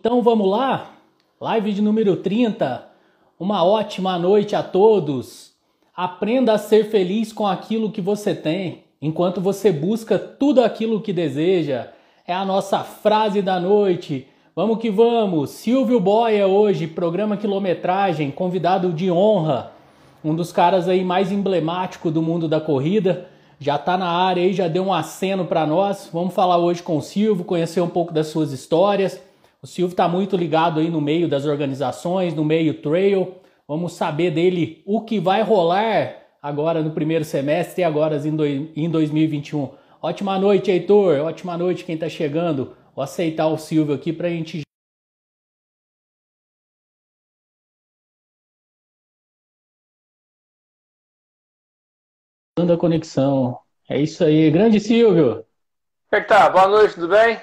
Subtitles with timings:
[0.00, 0.92] Então vamos lá?
[1.38, 2.88] Live de número 30.
[3.38, 5.52] Uma ótima noite a todos.
[5.94, 11.12] Aprenda a ser feliz com aquilo que você tem, enquanto você busca tudo aquilo que
[11.12, 11.88] deseja.
[12.26, 14.26] É a nossa frase da noite.
[14.56, 15.50] Vamos que vamos.
[15.50, 19.70] Silvio Boia hoje, programa quilometragem, convidado de honra.
[20.24, 23.28] Um dos caras aí mais emblemático do mundo da corrida.
[23.58, 26.08] Já tá na área aí, já deu um aceno para nós.
[26.10, 29.28] Vamos falar hoje com o Silvio, conhecer um pouco das suas histórias
[29.62, 33.36] o Silvio está muito ligado aí no meio das organizações, no meio trail.
[33.68, 39.70] Vamos saber dele o que vai rolar agora no primeiro semestre e agora em 2021.
[40.02, 41.20] Ótima noite, Heitor.
[41.20, 42.74] Ótima noite quem está chegando.
[42.94, 44.62] Vou aceitar o Silvio aqui para a gente
[52.66, 53.58] da conexão.
[53.88, 54.50] É isso aí.
[54.50, 55.44] Grande Silvio.
[56.08, 56.48] Como é que tá?
[56.48, 57.40] Boa noite, tudo bem?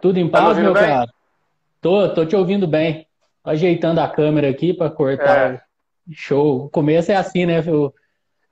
[0.00, 0.82] Tudo em tá paz, meu bem?
[0.82, 1.13] cara?
[1.84, 3.06] Tô, tô te ouvindo bem.
[3.42, 5.52] Tô ajeitando a câmera aqui para cortar.
[5.52, 5.60] É.
[6.12, 6.64] Show.
[6.64, 7.62] O começo é assim, né?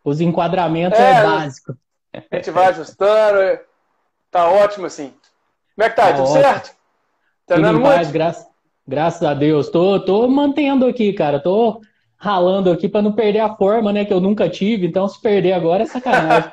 [0.05, 1.75] Os enquadramentos é, é básico.
[2.13, 3.39] A gente vai ajustando.
[3.39, 3.63] É,
[4.31, 5.15] tá ótimo assim.
[5.75, 6.09] Como é que tá?
[6.09, 6.43] tá Tudo ótimo.
[6.43, 6.77] certo?
[7.47, 8.47] Tá Tudo em paz, graças,
[8.87, 9.71] graças a Deus.
[9.71, 11.41] Tô, tô mantendo aqui, cara.
[11.41, 11.81] Tô
[12.19, 14.05] ralando aqui para não perder a forma, né?
[14.05, 14.87] Que eu nunca tive.
[14.87, 16.51] Então, se perder agora é sacanagem.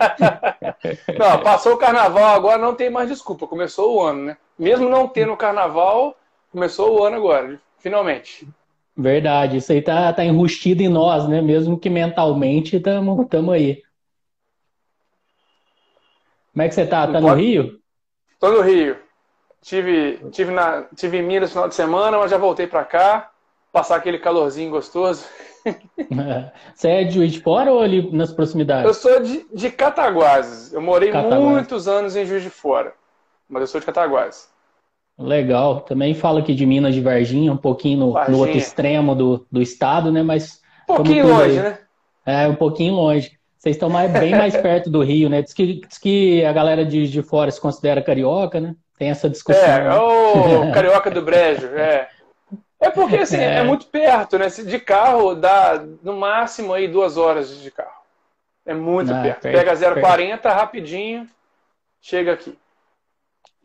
[1.20, 3.45] não, passou o carnaval, agora não tem mais desculpa.
[3.45, 4.38] Começou o ano, né?
[4.58, 6.16] Mesmo não tendo carnaval,
[6.52, 8.47] começou o ano agora, finalmente.
[8.95, 11.42] Verdade, isso aí tá, tá enrustido em nós, né?
[11.42, 13.81] Mesmo que mentalmente estamos aí.
[16.52, 17.08] Como é que você tá?
[17.08, 17.80] Tá no Rio?
[18.39, 18.97] Tô no Rio.
[19.61, 23.31] Tive, tive, na, tive em Minas no final de semana, mas já voltei para cá.
[23.72, 25.25] Passar aquele calorzinho gostoso.
[26.73, 28.86] Você é de Juiz de Fora ou ali nas proximidades?
[28.86, 30.73] Eu sou de, de Cataguases.
[30.73, 31.45] Eu morei Cataguases.
[31.45, 32.94] muitos anos em Juiz de Fora.
[33.47, 34.50] Mas eu sou de Cataguases.
[35.20, 35.81] Legal.
[35.81, 39.61] Também fala aqui de Minas de Varginha, um pouquinho no, no outro extremo do, do
[39.61, 40.23] estado, né?
[40.23, 40.61] Mas.
[40.89, 41.64] Um pouquinho longe, aí.
[41.64, 41.78] né?
[42.26, 43.38] É, um pouquinho longe.
[43.58, 45.42] Vocês estão mais, bem mais perto do Rio, né?
[45.42, 48.73] Diz que, diz que a galera de, de fora se considera carioca, né?
[48.98, 49.61] Tem essa discussão.
[49.61, 49.95] É, né?
[49.95, 52.08] o carioca do brejo, é.
[52.80, 53.58] É porque, assim, é.
[53.58, 53.64] é.
[53.64, 54.48] muito perto, né?
[54.48, 57.99] De carro dá, no máximo, aí duas horas de carro.
[58.65, 59.42] É muito ah, perto.
[59.42, 59.58] perto.
[59.58, 61.27] Pega 0,40 rapidinho,
[61.99, 62.58] chega aqui.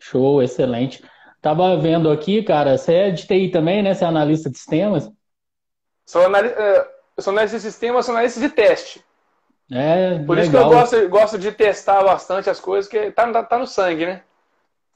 [0.00, 1.02] Show, excelente.
[1.44, 3.92] Tava vendo aqui, cara, você é de TI também, né?
[3.92, 5.12] Você é analista de sistemas?
[6.06, 6.88] Sou analista, é,
[7.20, 9.04] sou analista de sistemas, sou analista de teste.
[9.70, 10.40] É, Por legal.
[10.40, 14.06] isso que eu gosto, gosto de testar bastante as coisas, que tá, tá no sangue,
[14.06, 14.22] né?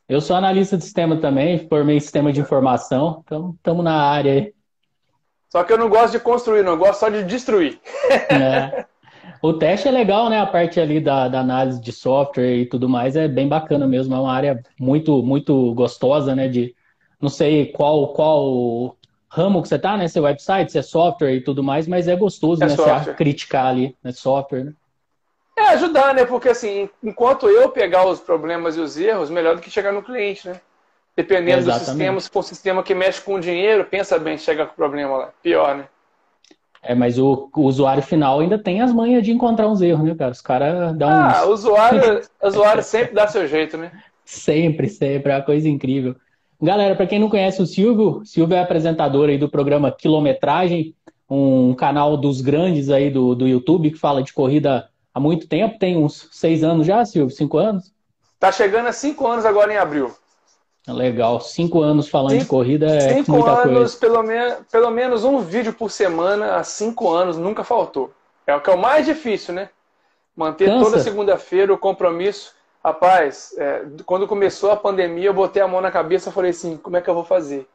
[0.08, 4.32] Eu sou analista de sistema também, formei em sistema de informação, então estamos na área
[4.32, 4.54] aí.
[5.50, 7.78] Só que eu não gosto de construir, não, eu gosto só de destruir.
[8.30, 8.86] É.
[9.42, 10.40] O teste é legal, né?
[10.40, 14.14] A parte ali da, da, análise de software e tudo mais é bem bacana mesmo.
[14.14, 16.48] É uma área muito, muito gostosa, né?
[16.48, 16.74] De
[17.20, 18.96] não sei qual qual
[19.28, 20.08] ramo que você tá, né?
[20.08, 22.76] Seu website, se é software e tudo mais, mas é gostoso, é né?
[22.76, 24.12] Você criticar ali, né?
[24.12, 24.72] Software, né?
[25.56, 26.24] É ajudar, né?
[26.24, 30.02] Porque assim, enquanto eu pegar os problemas e os erros, melhor do que chegar no
[30.02, 30.60] cliente, né?
[31.16, 31.84] Dependendo Exatamente.
[31.84, 34.76] do sistema, se for um sistema que mexe com dinheiro, pensa bem, chega com o
[34.76, 35.32] problema lá.
[35.42, 35.88] Pior, né?
[36.82, 40.14] É, mas o, o, usuário final ainda tem as manhas de encontrar uns erros, né,
[40.14, 40.30] cara?
[40.30, 41.48] Os caras dão Ah, uns...
[41.48, 43.92] o usuário, usuário sempre dá seu jeito, né?
[44.24, 45.32] Sempre, sempre.
[45.32, 46.14] É uma coisa incrível.
[46.60, 50.94] Galera, para quem não conhece o Silvio, Silvio é apresentador aí do programa Quilometragem,
[51.30, 55.78] um canal dos grandes aí do, do YouTube que fala de corrida há muito tempo.
[55.78, 57.34] Tem uns seis anos já, Silvio?
[57.34, 57.92] Cinco anos?
[58.38, 60.12] Tá chegando a cinco anos agora em abril.
[60.92, 63.98] Legal, cinco anos falando cinco, de corrida é cinco muita anos, coisa.
[63.98, 64.36] Pelo, me
[64.70, 68.12] pelo menos um vídeo por semana há cinco anos nunca faltou.
[68.46, 69.68] É o que é o mais difícil, né?
[70.34, 70.84] Manter Cansa.
[70.84, 72.54] toda segunda-feira o compromisso.
[72.82, 76.76] Rapaz, é, quando começou a pandemia, eu botei a mão na cabeça e falei assim,
[76.76, 77.68] como é que eu vou fazer?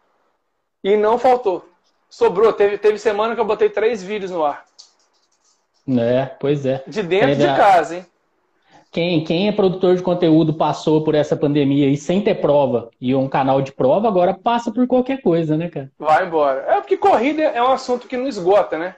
[0.83, 1.65] E não faltou.
[2.09, 2.51] Sobrou.
[2.53, 4.65] Teve, teve semana que eu botei três vídeos no ar.
[5.87, 6.83] É, pois é.
[6.87, 8.05] De dentro de casa, hein?
[8.93, 13.15] Quem, quem é produtor de conteúdo passou por essa pandemia e sem ter prova e
[13.15, 15.91] um canal de prova, agora passa por qualquer coisa, né, cara?
[15.97, 16.59] Vai embora.
[16.67, 18.95] É porque corrida é um assunto que não esgota, né?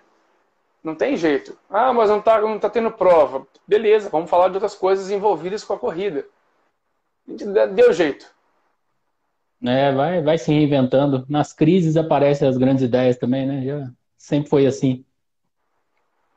[0.84, 1.58] Não tem jeito.
[1.70, 3.48] Ah, mas não tá, não tá tendo prova.
[3.66, 6.26] Beleza, vamos falar de outras coisas envolvidas com a corrida.
[7.74, 8.26] Deu jeito.
[9.66, 11.26] É, vai, vai se reinventando.
[11.30, 13.64] Nas crises aparecem as grandes ideias também, né?
[13.64, 15.06] Já sempre foi assim.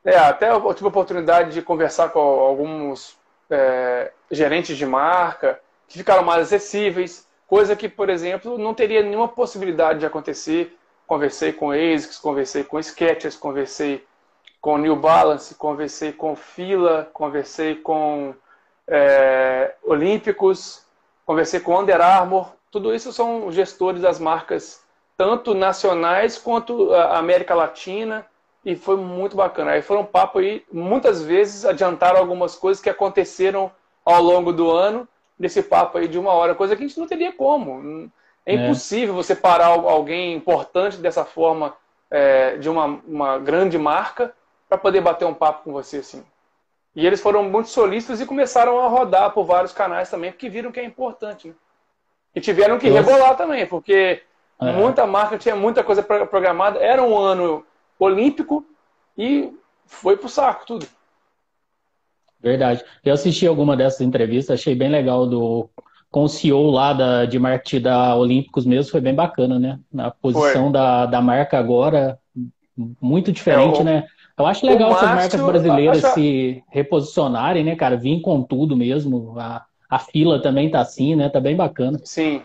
[0.05, 3.18] É, até eu tive a oportunidade de conversar com alguns
[3.49, 9.27] é, gerentes de marca, que ficaram mais acessíveis, coisa que, por exemplo, não teria nenhuma
[9.27, 10.77] possibilidade de acontecer.
[11.07, 14.05] Conversei com ASICS, conversei com Skechers, conversei
[14.61, 18.35] com New Balance, conversei com Fila, conversei com
[18.87, 20.85] é, Olímpicos,
[21.25, 22.51] conversei com Under Armour.
[22.69, 24.83] Tudo isso são gestores das marcas
[25.17, 28.25] tanto nacionais quanto a América Latina,
[28.63, 29.71] e foi muito bacana.
[29.71, 33.71] Aí foram um papo aí, muitas vezes adiantaram algumas coisas que aconteceram
[34.05, 35.07] ao longo do ano,
[35.37, 38.09] nesse papo aí de uma hora, coisa que a gente não teria como.
[38.45, 38.55] É, é.
[38.55, 41.75] impossível você parar alguém importante dessa forma,
[42.09, 44.33] é, de uma, uma grande marca,
[44.67, 46.23] para poder bater um papo com você assim.
[46.95, 50.71] E eles foram muito solícitos e começaram a rodar por vários canais também, porque viram
[50.71, 51.47] que é importante.
[51.47, 51.53] Né?
[52.35, 53.01] E tiveram que Nossa.
[53.01, 54.21] rebolar também, porque
[54.59, 54.71] é.
[54.71, 56.79] muita marca tinha muita coisa programada.
[56.79, 57.65] Era um ano
[57.99, 58.65] olímpico
[59.17, 59.51] e
[59.85, 60.87] foi pro saco tudo.
[62.41, 62.83] Verdade.
[63.03, 65.69] Eu assisti alguma dessas entrevistas, achei bem legal do
[66.09, 69.79] com o CEO lá da, de marketing da Olímpicos mesmo, foi bem bacana, né?
[69.93, 72.17] Na posição da, da marca agora,
[72.99, 74.07] muito diferente, é, o, né?
[74.37, 77.97] Eu acho legal essas marcas brasileiras se reposicionarem, né, cara?
[77.97, 79.37] Vim com tudo mesmo.
[79.37, 81.29] A, a fila também tá assim, né?
[81.29, 81.99] Tá bem bacana.
[82.03, 82.41] Sim.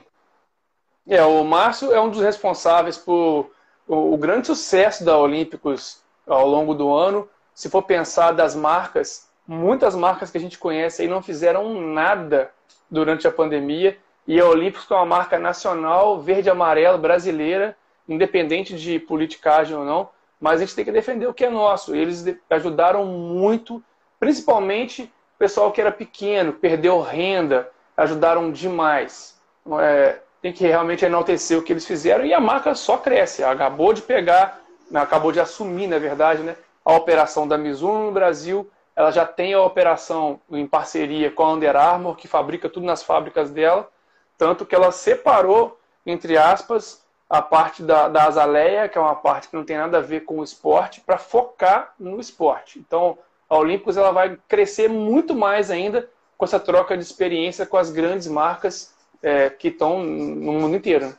[1.08, 3.50] É, o Márcio é um dos responsáveis por
[3.86, 7.28] o, o grande sucesso da Olímpicos ao longo do ano.
[7.54, 12.50] Se for pensar das marcas, muitas marcas que a gente conhece aí não fizeram nada
[12.90, 13.96] durante a pandemia.
[14.26, 17.76] E a Olímpicos é uma marca nacional, verde amarelo, brasileira,
[18.08, 20.08] independente de politicagem ou não
[20.44, 21.96] mas a gente tem que defender o que é nosso.
[21.96, 23.82] Eles ajudaram muito,
[24.20, 29.40] principalmente o pessoal que era pequeno, perdeu renda, ajudaram demais.
[29.80, 33.42] É, tem que realmente enaltecer o que eles fizeram e a marca só cresce.
[33.42, 34.60] Acabou de pegar,
[34.90, 36.54] né, acabou de assumir, na verdade, né,
[36.84, 38.70] a operação da Mizuno no Brasil.
[38.94, 43.02] Ela já tem a operação em parceria com a Under Armour, que fabrica tudo nas
[43.02, 43.88] fábricas dela,
[44.36, 49.48] tanto que ela separou, entre aspas, a parte da, da azaleia, que é uma parte
[49.48, 52.78] que não tem nada a ver com o esporte, para focar no esporte.
[52.78, 53.16] Então,
[53.48, 56.06] a Olímpicos ela vai crescer muito mais ainda
[56.36, 58.93] com essa troca de experiência com as grandes marcas
[59.24, 61.14] é, que estão no mundo inteiro.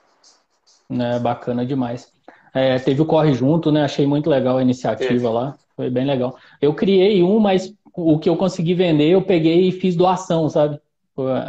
[0.89, 2.07] É bacana demais.
[2.53, 3.83] É, teve o Corre Junto, né?
[3.83, 5.55] Achei muito legal a iniciativa lá.
[5.75, 6.37] Foi bem legal.
[6.61, 10.79] Eu criei um, mas o que eu consegui vender, eu peguei e fiz doação, sabe?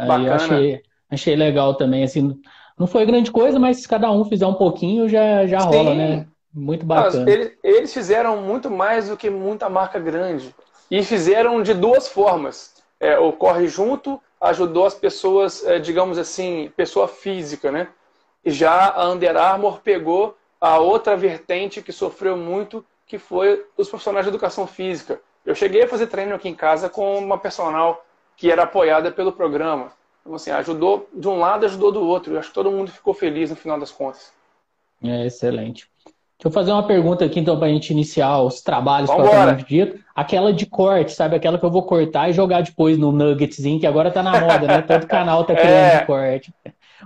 [0.09, 2.39] Aí achei, achei legal também, assim,
[2.77, 6.25] não foi grande coisa, mas se cada um fizer um pouquinho, já, já rola, né?
[6.53, 7.29] Muito bacana.
[7.29, 10.53] Eles, eles fizeram muito mais do que muita marca grande.
[10.89, 12.75] E fizeram de duas formas.
[12.99, 17.89] É, o Corre Junto ajudou as pessoas, é, digamos assim, pessoa física, né?
[18.45, 24.25] Já a Under Armour pegou a outra vertente que sofreu muito, que foi os profissionais
[24.25, 25.19] de educação física.
[25.45, 28.05] Eu cheguei a fazer treino aqui em casa com uma personal
[28.35, 29.91] que era apoiada pelo programa.
[30.21, 32.33] Então, assim, ajudou de um lado, ajudou do outro.
[32.33, 34.33] Eu acho que todo mundo ficou feliz no final das contas.
[35.01, 35.89] É, excelente.
[36.37, 39.99] Deixa eu fazer uma pergunta aqui, então, para a gente iniciar os trabalhos propriamente dito.
[40.15, 41.35] Aquela de corte, sabe?
[41.35, 44.67] Aquela que eu vou cortar e jogar depois no Nuggetzinho, que agora tá na moda,
[44.67, 44.81] né?
[44.83, 46.05] Todo canal tá criando é.
[46.05, 46.53] corte.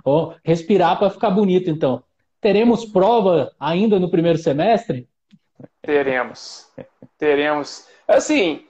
[0.04, 2.02] Ou respirar para ficar bonito, então.
[2.42, 5.08] Teremos prova ainda no primeiro semestre?
[5.80, 6.66] Teremos.
[7.16, 7.86] Teremos.
[8.06, 8.66] Assim,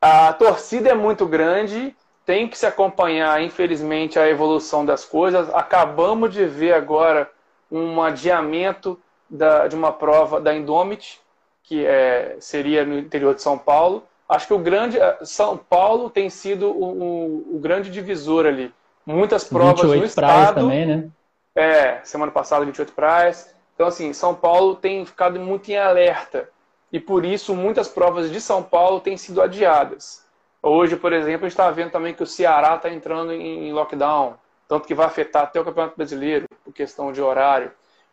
[0.00, 1.94] a torcida é muito grande
[2.24, 5.52] tem que se acompanhar, infelizmente, a evolução das coisas.
[5.54, 7.30] Acabamos de ver agora
[7.70, 9.00] um adiamento
[9.32, 11.18] da, de uma prova da Indomit,
[11.62, 14.04] que é, seria no interior de São Paulo.
[14.28, 18.72] Acho que o grande eh, São Paulo tem sido o, o, o grande divisor ali.
[19.06, 20.60] Muitas provas 28 no estado.
[20.60, 21.08] também, né?
[21.54, 23.54] É, semana passada 28 praias.
[23.74, 26.48] Então assim, São Paulo tem ficado muito em alerta
[26.92, 30.24] e por isso muitas provas de São Paulo têm sido adiadas.
[30.62, 34.34] Hoje, por exemplo, a gente está vendo também que o Ceará está entrando em lockdown,
[34.68, 37.72] tanto que vai afetar até o Campeonato Brasileiro, por questão de horário.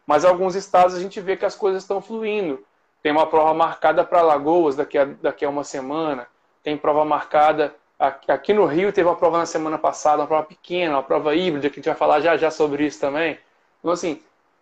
[0.10, 2.66] Mas alguns estados a gente vê que as coisas estão fluindo.
[3.04, 6.26] Tem uma prova marcada para Lagoas daqui a, daqui a uma semana,
[6.64, 7.76] tem prova marcada
[8.28, 11.70] aqui no Rio, teve uma prova na semana passada, uma prova pequena, uma prova híbrida,
[11.70, 13.38] que a gente vai falar já já sobre isso também.
[13.78, 14.20] Então, assim,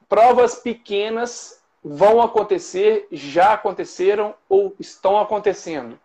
[0.09, 5.97] provas pequenas vão acontecer, já aconteceram ou estão acontecendo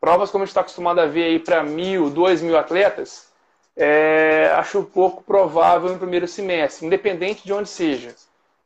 [0.00, 3.28] provas como a gente está acostumado a ver aí para mil, dois mil atletas,
[3.76, 8.14] é, acho pouco provável no primeiro semestre, independente de onde seja.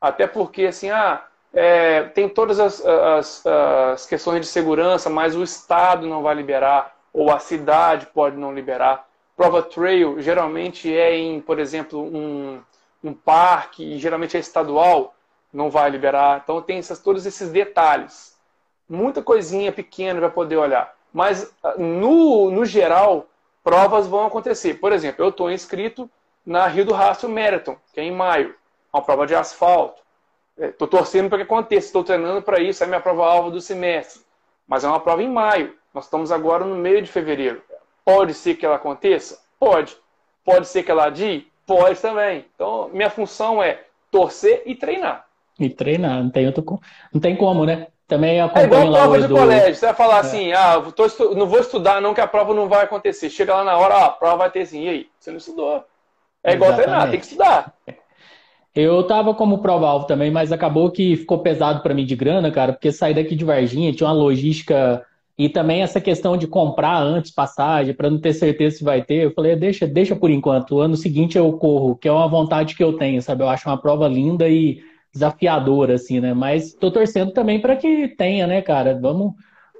[0.01, 5.43] Até porque, assim, ah, é, tem todas as, as, as, questões de segurança, mas o
[5.43, 9.07] Estado não vai liberar, ou a cidade pode não liberar.
[9.37, 12.61] Prova trail geralmente é em, por exemplo, um,
[13.03, 15.15] um parque, e geralmente é estadual,
[15.53, 16.41] não vai liberar.
[16.43, 18.39] Então tem essas, todos esses detalhes.
[18.89, 20.95] Muita coisinha pequena para poder olhar.
[21.13, 23.27] Mas, ah, no, no geral,
[23.63, 24.75] provas vão acontecer.
[24.75, 26.09] Por exemplo, eu estou inscrito
[26.47, 28.55] na Rio do Rastro Marathon, que é em maio.
[28.93, 30.03] Uma prova de asfalto.
[30.59, 31.87] Estou é, torcendo para que aconteça.
[31.87, 32.83] Estou treinando para isso.
[32.83, 34.23] É a minha prova-alvo do semestre.
[34.67, 35.75] Mas é uma prova em maio.
[35.93, 37.63] Nós estamos agora no meio de fevereiro.
[38.05, 39.41] Pode ser que ela aconteça?
[39.59, 39.97] Pode.
[40.45, 41.51] Pode ser que ela adie?
[41.67, 42.47] Pode também.
[42.55, 45.27] Então, minha função é torcer e treinar.
[45.59, 46.81] E treinar, não tem, outro,
[47.13, 47.89] não tem como, né?
[48.09, 49.35] Também acompanho é igual prova de do...
[49.37, 49.75] colégio.
[49.75, 50.21] Você vai falar é.
[50.21, 51.35] assim, ah, tô estu...
[51.37, 53.31] não vou estudar não que a prova não vai acontecer.
[53.31, 55.09] Chega lá na hora, ah, a prova vai ter assim, e aí?
[55.19, 55.85] Você não estudou.
[56.43, 56.91] É igual Exatamente.
[56.91, 57.75] treinar, tem que estudar.
[58.75, 62.73] Eu tava como prova-alvo também, mas acabou que ficou pesado para mim de grana, cara,
[62.73, 65.05] porque sair daqui de Varginha tinha uma logística
[65.37, 69.25] e também essa questão de comprar antes passagem para não ter certeza se vai ter.
[69.25, 70.77] Eu falei, deixa, deixa por enquanto.
[70.77, 73.43] O ano seguinte eu corro, que é uma vontade que eu tenho, sabe?
[73.43, 76.35] Eu acho uma prova linda e desafiadora, assim, né?
[76.35, 78.99] Mas tô torcendo também para que tenha, né, cara?
[79.01, 79.33] Vamos,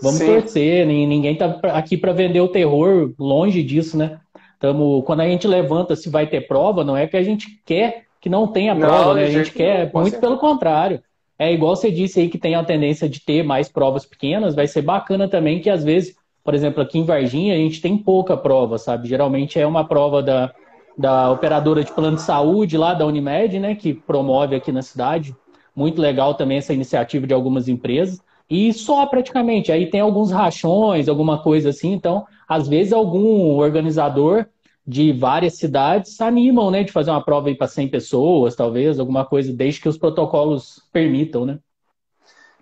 [0.03, 0.87] vamos torcer.
[0.87, 4.19] Ninguém tá aqui para vender o terror, longe disso, né?
[4.59, 8.10] Tamo, quando a gente levanta se vai ter prova, não é que a gente quer
[8.21, 9.25] que não tenha prova, não, né?
[9.25, 11.03] A gente quer, muito pelo contrário.
[11.39, 14.67] É igual você disse aí que tem a tendência de ter mais provas pequenas, vai
[14.67, 18.37] ser bacana também que às vezes, por exemplo, aqui em Varginha a gente tem pouca
[18.37, 19.09] prova, sabe?
[19.09, 20.53] Geralmente é uma prova da,
[20.99, 25.35] da operadora de plano de saúde lá da Unimed, né, que promove aqui na cidade.
[25.75, 28.21] Muito legal também essa iniciativa de algumas empresas.
[28.51, 34.45] E só praticamente, aí tem alguns rachões, alguma coisa assim, então, às vezes algum organizador
[34.87, 39.25] de várias cidades animam, né, de fazer uma prova aí para 100 pessoas, talvez, alguma
[39.25, 41.59] coisa, desde que os protocolos permitam, né?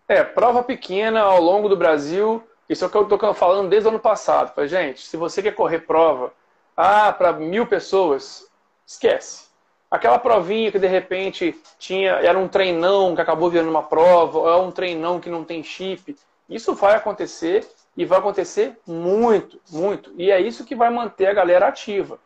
[0.06, 3.88] É, prova pequena ao longo do Brasil, isso é o que eu estou falando desde
[3.88, 4.54] o ano passado.
[4.54, 6.32] Falei, gente, se você quer correr prova,
[6.76, 8.46] ah, para mil pessoas,
[8.86, 9.48] esquece.
[9.90, 14.48] Aquela provinha que de repente tinha, era um treinão que acabou virando uma prova, ou
[14.48, 16.14] é um treinão que não tem chip,
[16.48, 17.66] isso vai acontecer
[17.98, 20.12] e vai acontecer muito, muito.
[20.16, 22.20] E é isso que vai manter a galera ativa.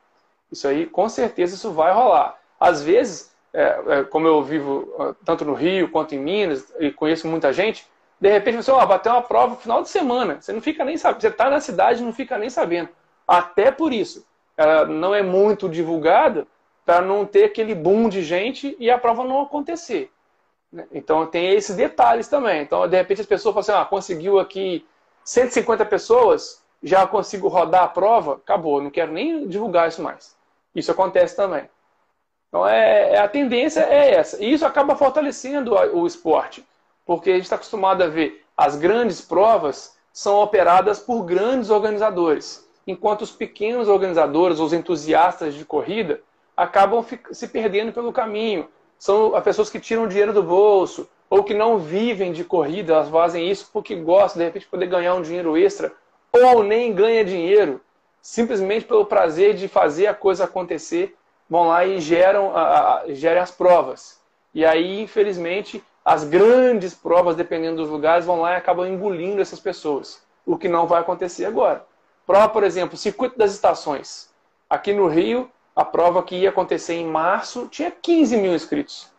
[0.51, 2.39] Isso aí, com certeza, isso vai rolar.
[2.61, 6.91] Às vezes, é, é, como eu vivo ah, tanto no Rio quanto em Minas, e
[6.91, 7.87] conheço muita gente,
[8.21, 10.43] de repente você vai bater uma prova no final de semana.
[10.43, 11.23] Você não fica nem sabendo.
[11.23, 12.91] Você está na cidade não fica nem sabendo.
[13.27, 14.27] Até por isso,
[14.59, 16.47] ela não é muito divulgada
[16.85, 20.11] para não ter aquele boom de gente e a prova não acontecer.
[20.71, 20.87] Né?
[20.93, 22.61] Então tem esses detalhes também.
[22.61, 24.85] Então, de repente, as pessoas falam assim: ah, conseguiu aqui
[25.25, 30.35] 150 pessoas, já consigo rodar a prova, acabou, não quero nem divulgar isso mais.
[30.75, 31.69] Isso acontece também.
[32.49, 34.43] Então é, é a tendência é essa.
[34.43, 36.67] E isso acaba fortalecendo o esporte,
[37.07, 42.69] porque a gente está acostumado a ver as grandes provas são operadas por grandes organizadores,
[42.87, 46.21] enquanto os pequenos organizadores, os entusiastas de corrida,
[46.57, 48.69] acabam se perdendo pelo caminho.
[48.99, 53.09] São as pessoas que tiram dinheiro do bolso, ou que não vivem de corrida, elas
[53.09, 55.91] fazem isso porque gostam, de repente, de poder ganhar um dinheiro extra,
[56.31, 57.81] ou nem ganha dinheiro,
[58.21, 61.17] simplesmente pelo prazer de fazer a coisa acontecer,
[61.49, 64.21] vão lá e geram, a, a, geram as provas.
[64.53, 69.59] E aí, infelizmente, as grandes provas, dependendo dos lugares, vão lá e acabam engolindo essas
[69.59, 71.83] pessoas, o que não vai acontecer agora.
[72.27, 74.29] Prova, por exemplo, Circuito das Estações.
[74.69, 79.12] Aqui no Rio, a prova que ia acontecer em março tinha 15 mil inscritos.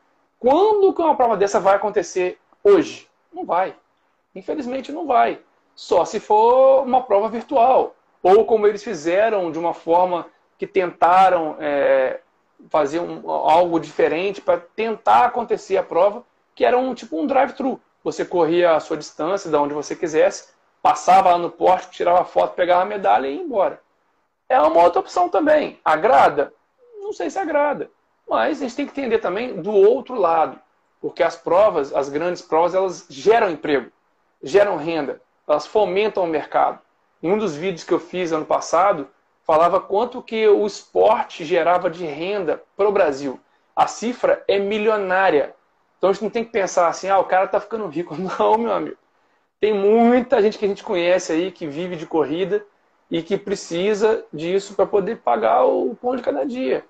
[0.43, 3.09] Quando que uma prova dessa vai acontecer hoje?
[3.31, 3.73] Não vai.
[4.35, 5.39] Infelizmente não vai.
[5.73, 7.95] Só se for uma prova virtual.
[8.21, 12.19] Ou como eles fizeram de uma forma que tentaram é,
[12.69, 17.79] fazer um, algo diferente para tentar acontecer a prova, que era um tipo um drive-thru.
[18.03, 20.49] Você corria a sua distância, de onde você quisesse,
[20.81, 23.81] passava lá no poste, tirava foto, pegava a medalha e ia embora.
[24.49, 25.79] É uma outra opção também.
[25.85, 26.53] Agrada?
[26.99, 27.89] Não sei se agrada.
[28.27, 30.59] Mas a gente tem que entender também do outro lado,
[31.01, 33.91] porque as provas, as grandes provas, elas geram emprego,
[34.41, 36.79] geram renda, elas fomentam o mercado.
[37.21, 39.07] Em um dos vídeos que eu fiz ano passado,
[39.43, 43.39] falava quanto que o esporte gerava de renda para o Brasil.
[43.75, 45.55] A cifra é milionária.
[45.97, 48.15] Então a gente não tem que pensar assim, ah, o cara está ficando rico.
[48.15, 48.97] Não, meu amigo.
[49.59, 52.65] Tem muita gente que a gente conhece aí que vive de corrida
[53.09, 56.85] e que precisa disso para poder pagar o pão de cada dia.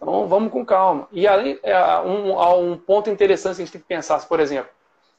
[0.00, 1.08] Então vamos com calma.
[1.12, 4.70] E além, é, um, um ponto interessante que a gente tem que pensar, por exemplo,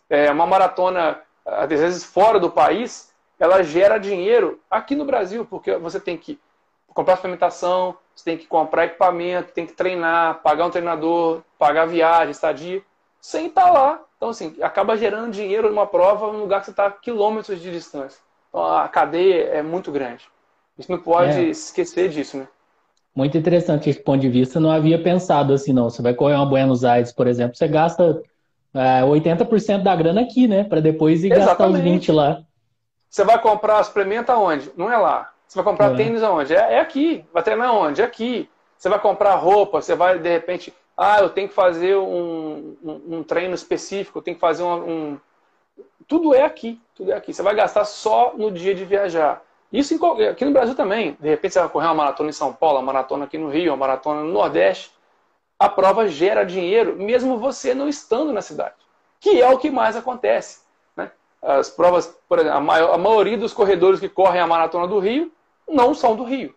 [0.09, 5.75] é, uma maratona, às vezes fora do país, ela gera dinheiro aqui no Brasil, porque
[5.75, 6.39] você tem que
[6.87, 12.31] comprar suplementação, você tem que comprar equipamento, tem que treinar, pagar um treinador, pagar viagem,
[12.31, 12.81] estadia,
[13.21, 14.01] sem estar lá.
[14.17, 17.71] Então, assim, acaba gerando dinheiro numa prova num lugar que você está a quilômetros de
[17.71, 18.19] distância.
[18.49, 20.29] Então, a cadeia é muito grande.
[20.77, 21.43] A gente não pode é.
[21.43, 22.47] esquecer disso, né?
[23.19, 24.61] Muito interessante esse ponto de vista.
[24.61, 25.89] Não havia pensado assim, não.
[25.89, 28.23] Você vai correr uma Buenos Aires, por exemplo, você gasta
[28.73, 30.63] é, 80% da grana aqui, né?
[30.63, 31.49] Para depois ir Exatamente.
[31.49, 32.41] gastar os 20 lá.
[33.09, 34.71] Você vai comprar suplemento aonde?
[34.77, 35.33] Não é lá.
[35.45, 35.95] Você vai comprar é.
[35.97, 36.55] tênis aonde?
[36.55, 37.25] É, é aqui.
[37.33, 38.01] Vai treinar aonde?
[38.01, 38.49] É aqui.
[38.77, 43.17] Você vai comprar roupa, você vai, de repente, ah, eu tenho que fazer um, um,
[43.17, 45.19] um treino específico, eu tenho que fazer um, um,
[46.07, 47.33] Tudo é aqui, tudo é aqui.
[47.33, 49.41] Você vai gastar só no dia de viajar.
[49.71, 51.15] Isso em, aqui no Brasil também.
[51.19, 53.71] De repente você vai correr uma maratona em São Paulo, uma maratona aqui no Rio,
[53.71, 54.91] uma maratona no Nordeste.
[55.57, 58.75] A prova gera dinheiro, mesmo você não estando na cidade.
[59.19, 60.61] que é o que mais acontece.
[60.95, 61.11] Né?
[61.41, 64.99] As provas, por exemplo, a, maior, a maioria dos corredores que correm a maratona do
[64.99, 65.31] Rio
[65.67, 66.55] não são do Rio.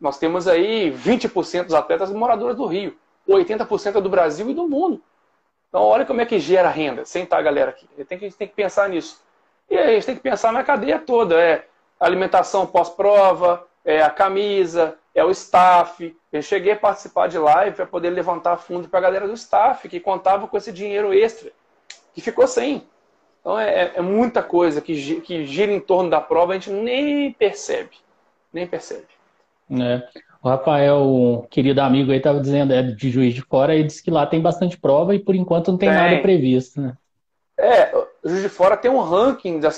[0.00, 2.96] Nós temos aí 20% dos atletas moradores do Rio,
[3.28, 5.02] 80% do Brasil e do mundo.
[5.68, 7.88] Então, olha como é que gera renda, sem estar a galera aqui.
[7.98, 9.20] A gente tem que pensar nisso.
[9.68, 11.40] E a gente tem que pensar na cadeia toda.
[11.40, 11.66] É
[12.06, 16.16] alimentação pós-prova, é a camisa, é o staff.
[16.32, 19.88] Eu cheguei a participar de live para poder levantar fundo para a galera do staff,
[19.88, 21.50] que contava com esse dinheiro extra,
[22.12, 22.84] que ficou sem.
[23.40, 27.30] Então é, é, muita coisa que, que gira em torno da prova, a gente nem
[27.32, 27.90] percebe.
[28.52, 29.06] Nem percebe.
[29.70, 30.02] É.
[30.42, 34.02] O Rafael, um querido amigo aí, estava dizendo, é de Juiz de Fora, e disse
[34.02, 35.98] que lá tem bastante prova e por enquanto não tem, tem.
[35.98, 36.96] nada previsto, né?
[37.58, 37.90] É,
[38.24, 39.68] Juiz de Fora tem um ranking, da,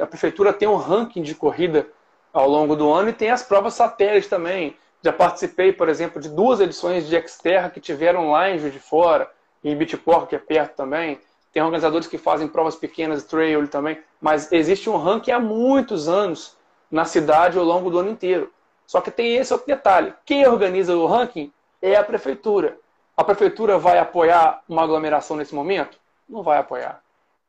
[0.00, 1.88] a, prefeitura tem um ranking de corrida
[2.32, 4.76] ao longo do ano e tem as provas satélites também.
[5.02, 8.78] Já participei, por exemplo, de duas edições de Xterra que tiveram lá em Juiz de
[8.78, 9.28] Fora,
[9.62, 11.18] em Bitport, que é perto também.
[11.52, 16.56] Tem organizadores que fazem provas pequenas, trail também, mas existe um ranking há muitos anos
[16.90, 18.52] na cidade ao longo do ano inteiro.
[18.86, 20.14] Só que tem esse outro detalhe.
[20.24, 21.52] Quem organiza o ranking
[21.82, 22.78] é a prefeitura.
[23.16, 25.98] A prefeitura vai apoiar uma aglomeração nesse momento?
[26.28, 27.03] Não vai apoiar.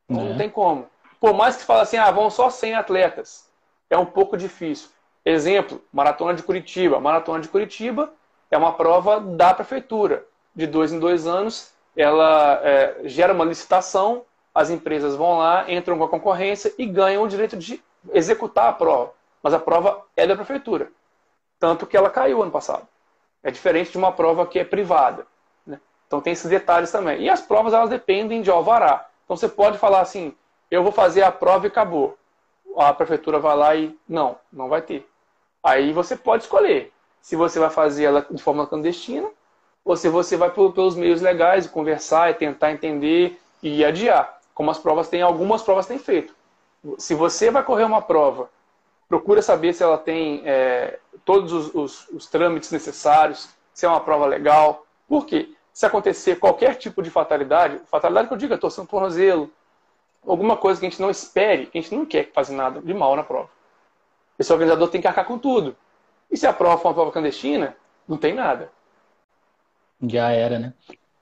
[0.08, 0.38] Não, não é.
[0.38, 0.88] tem como.
[1.20, 3.46] Por mais que fale assim, ah, vão só 100 atletas
[3.90, 4.90] é um pouco difícil.
[5.24, 7.00] Exemplo, Maratona de Curitiba.
[7.00, 8.14] Maratona de Curitiba
[8.52, 10.26] é uma prova da prefeitura.
[10.56, 15.98] De dois em dois anos, ela é, gera uma licitação, as empresas vão lá, entram
[15.98, 17.84] com a concorrência e ganham o direito de
[18.14, 19.12] executar a prova.
[19.42, 20.90] Mas a prova é da prefeitura.
[21.60, 22.88] Tanto que ela caiu ano passado.
[23.44, 25.26] É diferente de uma prova que é privada.
[25.66, 25.80] Né?
[26.08, 27.22] Então tem esses detalhes também.
[27.22, 29.08] E as provas elas dependem de alvará.
[29.26, 30.34] Então você pode falar assim,
[30.72, 32.18] eu vou fazer a prova e acabou
[32.76, 35.08] a prefeitura vai lá e não, não vai ter.
[35.64, 36.92] Aí você pode escolher
[37.22, 39.28] se você vai fazer ela de forma clandestina
[39.84, 44.40] ou se você vai pelos meios legais, conversar e tentar entender e adiar.
[44.54, 46.34] Como as provas têm, algumas provas têm feito.
[46.98, 48.50] Se você vai correr uma prova,
[49.08, 54.00] procura saber se ela tem é, todos os, os, os trâmites necessários, se é uma
[54.00, 54.86] prova legal.
[55.08, 55.50] Por quê?
[55.76, 59.52] Se acontecer qualquer tipo de fatalidade, fatalidade que eu digo é torção no tornozelo,
[60.26, 62.94] alguma coisa que a gente não espere, que a gente não quer fazer nada de
[62.94, 63.50] mal na prova.
[64.40, 65.76] Esse organizador tem que arcar com tudo.
[66.32, 67.76] E se a prova for uma prova clandestina,
[68.08, 68.72] não tem nada.
[70.02, 70.74] Já era, né?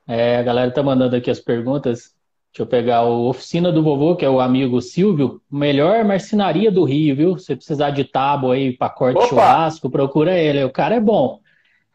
[0.07, 2.15] É, a galera tá mandando aqui as perguntas.
[2.51, 5.41] Deixa eu pegar o Oficina do Vovô, que é o amigo Silvio.
[5.49, 7.37] Melhor marcenaria do Rio, viu?
[7.39, 9.27] Se precisar de tábua aí, pacote Opa!
[9.29, 10.63] churrasco, procura ele.
[10.63, 11.41] O cara é bom.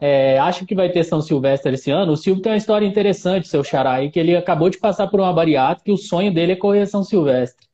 [0.01, 2.13] É, acho que vai ter São Silvestre esse ano.
[2.13, 5.21] O Silvio tem uma história interessante, seu xará, aí, que ele acabou de passar por
[5.21, 7.67] uma bariátrica e o sonho dele é correr São Silvestre.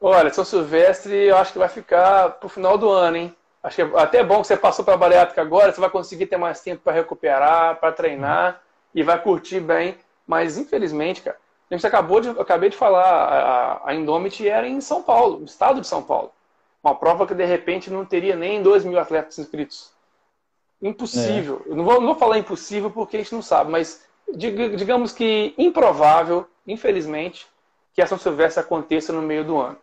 [0.00, 3.36] Olha, São Silvestre eu acho que vai ficar pro final do ano, hein?
[3.62, 6.36] Acho que é até bom que você passou para bariátrica agora, você vai conseguir ter
[6.36, 8.60] mais tempo para recuperar, para treinar
[8.92, 9.96] e vai curtir bem.
[10.26, 11.36] Mas infelizmente, cara,
[11.70, 13.94] a gente acabou de, acabei de falar, a, a
[14.44, 16.32] era em São Paulo, no estado de São Paulo.
[16.82, 19.91] Uma prova que de repente não teria nem 2 mil atletas inscritos.
[20.82, 21.62] Impossível.
[21.66, 21.74] É.
[21.74, 26.46] Não, vou, não vou falar impossível porque a gente não sabe, mas digamos que improvável,
[26.66, 27.46] infelizmente,
[27.94, 29.76] que a São Silvestre aconteça no meio do ano.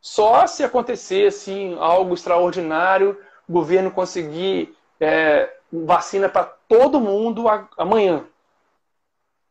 [0.00, 7.44] Só se acontecer assim, algo extraordinário, o governo conseguir é, vacina para todo mundo
[7.76, 8.24] amanhã.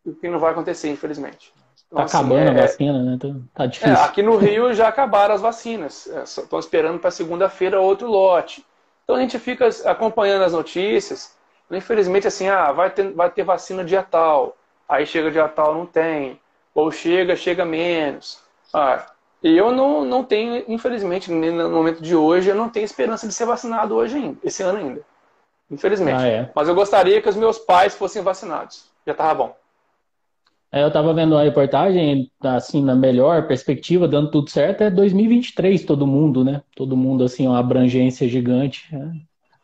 [0.05, 1.53] O que não vai acontecer, infelizmente.
[1.87, 3.17] Então, tá assim, acabando é, a vacina, né?
[3.19, 3.93] Tá, tá difícil.
[3.93, 6.07] É, aqui no Rio já acabaram as vacinas.
[6.07, 8.65] Estão é, esperando para segunda-feira outro lote.
[9.05, 11.37] Então a gente fica acompanhando as notícias.
[11.71, 14.57] Infelizmente, assim, ah, vai ter, vai ter vacina dia tal.
[14.89, 16.39] Aí chega dia tal, não tem.
[16.73, 18.43] Ou chega, chega menos.
[18.73, 19.05] Ah,
[19.41, 23.33] e eu não, não tenho, infelizmente, no momento de hoje, eu não tenho esperança de
[23.33, 25.01] ser vacinado hoje ainda, esse ano ainda.
[25.69, 26.23] Infelizmente.
[26.23, 26.51] Ah, é.
[26.55, 28.85] Mas eu gostaria que os meus pais fossem vacinados.
[29.05, 29.55] Já tava bom.
[30.71, 36.05] Eu estava vendo a reportagem, assim, na melhor perspectiva, dando tudo certo, é 2023 todo
[36.05, 36.61] mundo, né?
[36.75, 38.93] Todo mundo, assim, uma abrangência gigante.
[38.93, 39.13] Né?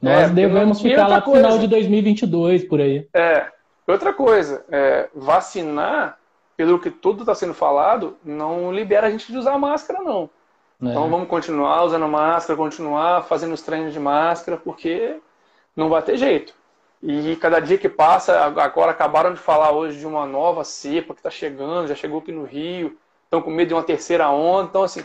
[0.02, 3.08] Nós é, devemos ficar lá no final de 2022, por aí.
[3.14, 3.48] É,
[3.86, 6.18] outra coisa, é, vacinar,
[6.56, 10.30] pelo que tudo está sendo falado, não libera a gente de usar máscara, não.
[10.82, 10.90] É.
[10.90, 15.18] Então vamos continuar usando máscara, continuar fazendo os treinos de máscara, porque
[15.76, 16.54] não vai ter jeito.
[17.04, 21.20] E cada dia que passa, agora acabaram de falar hoje de uma nova cepa que
[21.20, 24.68] está chegando, já chegou aqui no Rio, estão com medo de uma terceira onda.
[24.70, 25.04] Então, assim,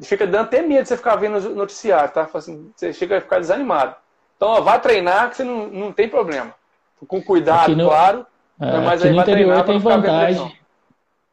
[0.00, 2.28] fica dando até medo de você ficar vendo o noticiário, tá?
[2.32, 3.94] Assim, você chega a ficar desanimado.
[4.36, 6.54] Então, ó, vai treinar que você não, não tem problema.
[7.06, 8.26] Com cuidado, no, claro.
[8.58, 10.58] É, mas aqui aí no interior tem vantagem.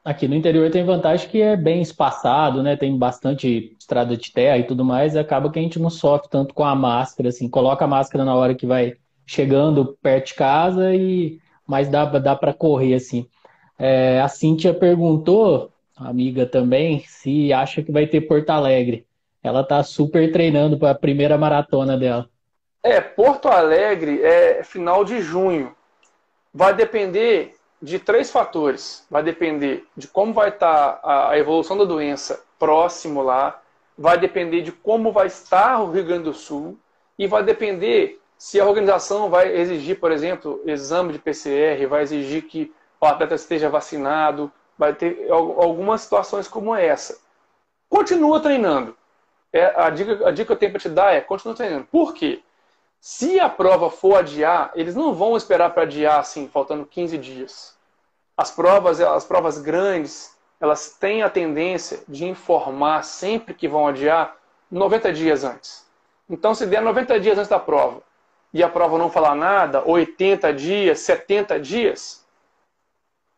[0.03, 2.75] Aqui no interior tem vantagem que é bem espaçado, né?
[2.75, 6.27] Tem bastante estrada de terra e tudo mais, e acaba que a gente não sofre
[6.27, 10.33] tanto com a máscara, assim, coloca a máscara na hora que vai chegando perto de
[10.35, 13.27] casa e mas dá, dá para correr assim.
[13.79, 19.05] É, a Cíntia perguntou, amiga também, se acha que vai ter Porto Alegre.
[19.41, 22.29] Ela tá super treinando para a primeira maratona dela.
[22.83, 25.73] É, Porto Alegre é final de junho.
[26.53, 29.05] Vai depender de três fatores.
[29.09, 33.59] Vai depender de como vai estar tá a evolução da doença próximo lá,
[33.97, 36.77] vai depender de como vai estar o Rio Grande do Sul
[37.17, 42.41] e vai depender se a organização vai exigir, por exemplo, exame de PCR, vai exigir
[42.47, 47.19] que o atleta esteja vacinado, vai ter algumas situações como essa.
[47.87, 48.97] Continua treinando.
[49.53, 51.85] É, a, dica, a dica que eu tenho para te dar é continua treinando.
[51.91, 52.41] Por quê?
[52.99, 57.77] Se a prova for adiar, eles não vão esperar para adiar assim, faltando 15 dias.
[58.35, 64.35] As provas, as provas grandes, elas têm a tendência de informar sempre que vão adiar
[64.71, 65.85] 90 dias antes.
[66.27, 68.01] Então, se der 90 dias antes da prova
[68.53, 72.25] e a prova não falar nada, 80 dias, 70 dias,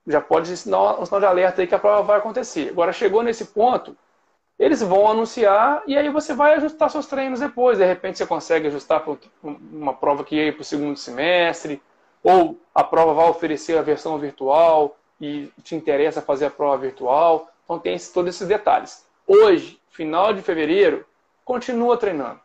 [0.07, 2.69] já pode ser um sinal de alerta aí que a prova vai acontecer.
[2.69, 3.95] Agora, chegou nesse ponto,
[4.57, 7.77] eles vão anunciar e aí você vai ajustar seus treinos depois.
[7.77, 11.81] De repente você consegue ajustar para uma prova que ia para o segundo semestre,
[12.21, 17.49] ou a prova vai oferecer a versão virtual e te interessa fazer a prova virtual.
[17.63, 19.05] Então tem todos esses detalhes.
[19.25, 21.05] Hoje, final de fevereiro,
[21.45, 22.39] continua treinando.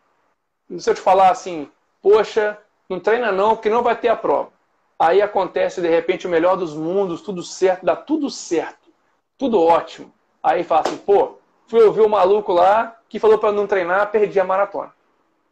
[0.78, 1.70] Se eu te falar assim,
[2.02, 2.58] poxa,
[2.88, 4.50] não treina não, porque não vai ter a prova.
[4.98, 8.90] Aí acontece de repente o melhor dos mundos, tudo certo, dá tudo certo,
[9.37, 10.12] tudo ótimo.
[10.42, 14.40] Aí fala assim, pô, fui ouvir o maluco lá que falou para não treinar, perdi
[14.40, 14.92] a maratona.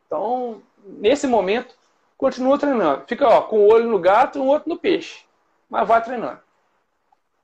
[0.06, 1.74] Então, nesse momento,
[2.18, 3.04] continua treinando.
[3.06, 5.24] Fica ó, com o olho no gato e o outro no peixe.
[5.68, 6.38] Mas vai treinando.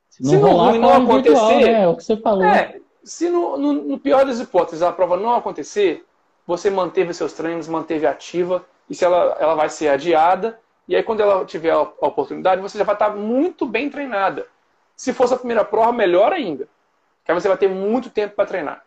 [0.08, 1.30] Se não, se rolar, não acontecer.
[1.30, 1.82] Virtual, né?
[1.82, 2.44] É o que você falou.
[2.44, 6.04] É, se no, no, no, pior das hipóteses a prova não acontecer,
[6.46, 11.03] você manteve seus treinos, manteve ativa, e se ela, ela vai ser adiada, e aí
[11.03, 14.47] quando ela tiver a, oportunidade, você já vai estar muito bem treinada.
[14.97, 16.68] Se fosse a primeira prova, melhor ainda.
[17.25, 18.85] Que aí você vai ter muito tempo para treinar.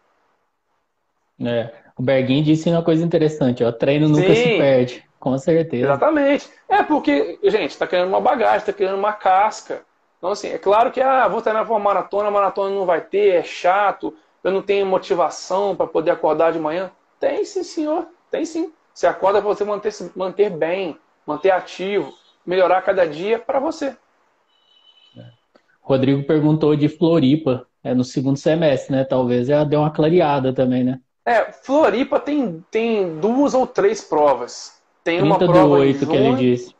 [1.44, 5.86] É, o Berguinho disse uma coisa interessante, ó, treino nunca Sim, se perde, com certeza.
[5.86, 6.50] Exatamente.
[6.68, 9.82] É porque, gente, está criando uma bagagem, está criando uma casca.
[10.18, 13.02] Então, assim, é claro que, ah, vou treinar para uma maratona, a maratona não vai
[13.02, 16.92] ter, é chato, eu não tenho motivação para poder acordar de manhã.
[17.20, 18.72] Tem sim, senhor, tem sim.
[18.96, 22.14] Você acorda para você manter, manter bem, manter ativo,
[22.46, 23.94] melhorar cada dia para você.
[25.82, 29.04] Rodrigo perguntou de Floripa, é no segundo semestre, né?
[29.04, 31.02] Talvez ela deu uma clareada também, né?
[31.26, 34.82] É, Floripa tem, tem duas ou três provas.
[35.04, 36.74] Tem uma prova do 8 que ele disse.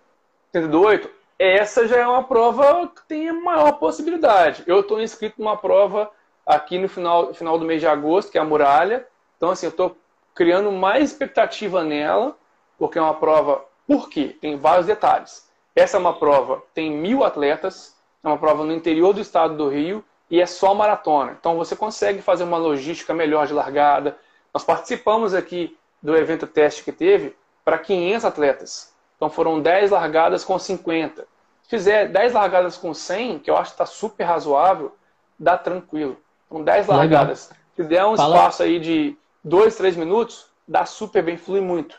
[0.54, 1.10] 30 do 8?
[1.38, 4.64] Essa já é uma prova que tem a maior possibilidade.
[4.66, 6.10] Eu estou inscrito numa prova
[6.46, 9.06] aqui no final, final do mês de agosto, que é a Muralha.
[9.36, 9.98] Então, assim, eu estou
[10.36, 12.38] criando mais expectativa nela,
[12.78, 13.64] porque é uma prova.
[13.88, 14.38] Por quê?
[14.40, 15.50] Tem vários detalhes.
[15.74, 19.70] Essa é uma prova, tem mil atletas, é uma prova no interior do estado do
[19.70, 21.36] Rio e é só maratona.
[21.40, 24.18] Então você consegue fazer uma logística melhor de largada.
[24.54, 28.94] Nós participamos aqui do evento teste que teve para 500 atletas.
[29.16, 31.28] Então foram 10 largadas com 50.
[31.64, 34.96] Se fizer 10 largadas com 100, que eu acho que está super razoável,
[35.38, 36.18] dá tranquilo.
[36.48, 37.52] Então 10 largadas.
[37.76, 38.36] Se der um Fala.
[38.36, 41.96] espaço aí de 2, 3 minutos, dá super bem, flui muito.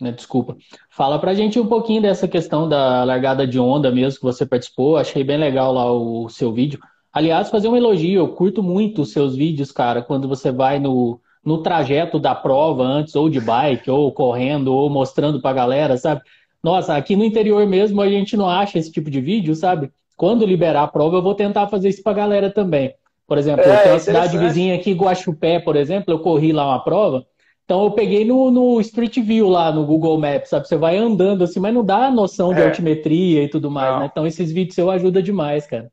[0.00, 0.56] Né, desculpa.
[0.90, 4.96] Fala pra gente um pouquinho dessa questão da largada de onda mesmo que você participou.
[4.96, 6.80] Achei bem legal lá o seu vídeo.
[7.12, 11.20] Aliás, fazer um elogio, eu curto muito os seus vídeos, cara, quando você vai no,
[11.44, 16.22] no trajeto da prova antes, ou de bike, ou correndo, ou mostrando pra galera, sabe?
[16.62, 19.92] Nossa, aqui no interior mesmo a gente não acha esse tipo de vídeo, sabe?
[20.16, 22.94] Quando liberar a prova, eu vou tentar fazer isso pra galera também.
[23.26, 26.84] Por exemplo, é, tem uma cidade vizinha aqui, Guaxupé, por exemplo, eu corri lá uma
[26.84, 27.26] prova,
[27.64, 30.68] então eu peguei no, no Street View lá no Google Maps, sabe?
[30.68, 32.66] Você vai andando assim, mas não dá a noção de é.
[32.66, 34.08] altimetria e tudo mais, né?
[34.10, 35.90] Então esses vídeos eu ajuda demais, cara.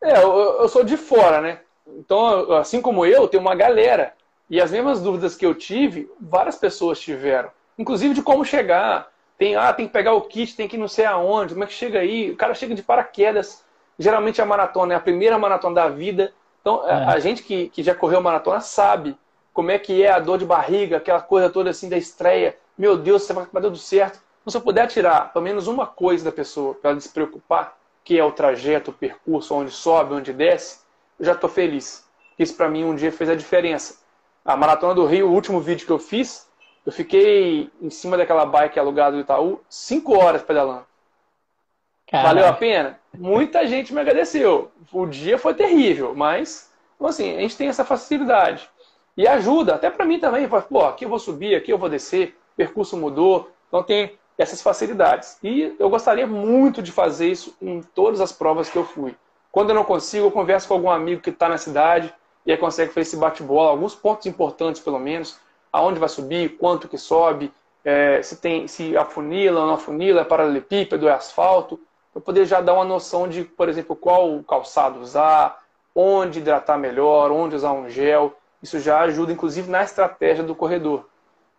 [0.00, 1.60] É, eu, eu, sou de fora, né?
[1.98, 4.12] Então, assim como eu, tem uma galera.
[4.48, 7.50] E as mesmas dúvidas que eu tive, várias pessoas tiveram.
[7.76, 9.08] Inclusive de como chegar.
[9.36, 11.66] Tem, ah, tem que pegar o kit, tem que ir não sei aonde, como é
[11.66, 12.30] que chega aí?
[12.30, 13.64] O cara chega de paraquedas.
[13.98, 16.32] Geralmente a maratona é a primeira maratona da vida.
[16.64, 17.04] Então, é.
[17.04, 19.14] a gente que, que já correu maratona sabe
[19.52, 22.56] como é que é a dor de barriga, aquela coisa toda assim da estreia.
[22.76, 24.18] Meu Deus, você vai tudo certo.
[24.40, 27.76] Então, se eu puder tirar pelo menos uma coisa da pessoa para ela se preocupar,
[28.02, 30.80] que é o trajeto, o percurso, onde sobe, onde desce,
[31.20, 32.08] eu já estou feliz.
[32.38, 34.02] Isso para mim um dia fez a diferença.
[34.42, 36.48] A Maratona do Rio, o último vídeo que eu fiz,
[36.86, 40.86] eu fiquei em cima daquela bike alugada do Itaú, cinco horas pedalando.
[42.06, 42.28] Caraca.
[42.28, 42.98] Valeu a pena?
[43.18, 44.70] Muita gente me agradeceu.
[44.92, 48.68] O dia foi terrível, mas, então, assim, a gente tem essa facilidade.
[49.16, 50.48] E ajuda, até para mim também.
[50.48, 53.50] Pô, aqui eu vou subir, aqui eu vou descer, percurso mudou.
[53.68, 55.38] Então tem essas facilidades.
[55.42, 59.14] E eu gostaria muito de fazer isso em todas as provas que eu fui.
[59.52, 62.12] Quando eu não consigo, eu converso com algum amigo que está na cidade
[62.44, 65.38] e aí consegue fazer esse bate-bola, alguns pontos importantes pelo menos,
[65.72, 67.52] aonde vai subir, quanto que sobe,
[67.84, 71.80] é, se tem se afunila ou não afunila, é paralelepípedo, é asfalto,
[72.14, 75.60] para poder já dar uma noção de, por exemplo, qual calçado usar,
[75.92, 78.36] onde hidratar melhor, onde usar um gel.
[78.62, 81.08] Isso já ajuda, inclusive, na estratégia do corredor.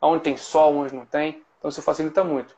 [0.02, 1.44] Onde tem sol, onde não tem.
[1.60, 2.56] Então, isso facilita muito.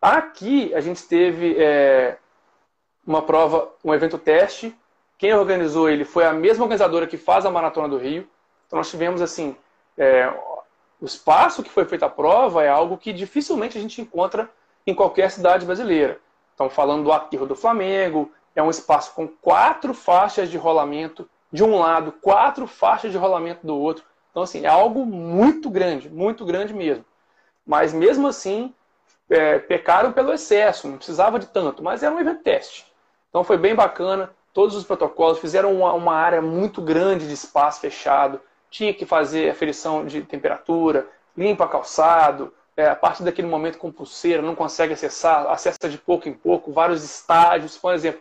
[0.00, 2.16] Aqui, a gente teve é,
[3.04, 4.72] uma prova, um evento teste.
[5.18, 8.28] Quem organizou ele foi a mesma organizadora que faz a Maratona do Rio.
[8.68, 9.56] Então, nós tivemos, assim,
[9.98, 10.32] é,
[11.00, 14.48] o espaço que foi feita a prova é algo que dificilmente a gente encontra
[14.86, 16.20] em qualquer cidade brasileira.
[16.54, 21.62] Então, falando do aterro do Flamengo, é um espaço com quatro faixas de rolamento de
[21.62, 24.04] um lado, quatro faixas de rolamento do outro.
[24.30, 27.04] Então, assim, é algo muito grande, muito grande mesmo.
[27.66, 28.74] Mas, mesmo assim,
[29.28, 32.86] é, pecaram pelo excesso, não precisava de tanto, mas era um evento teste.
[33.28, 37.80] Então, foi bem bacana, todos os protocolos, fizeram uma, uma área muito grande de espaço
[37.80, 43.92] fechado, tinha que fazer aferição de temperatura, limpa calçado, é, a partir daquele momento com
[43.92, 48.20] pulseira, não consegue acessar, acessa de pouco em pouco, vários estágios, por exemplo,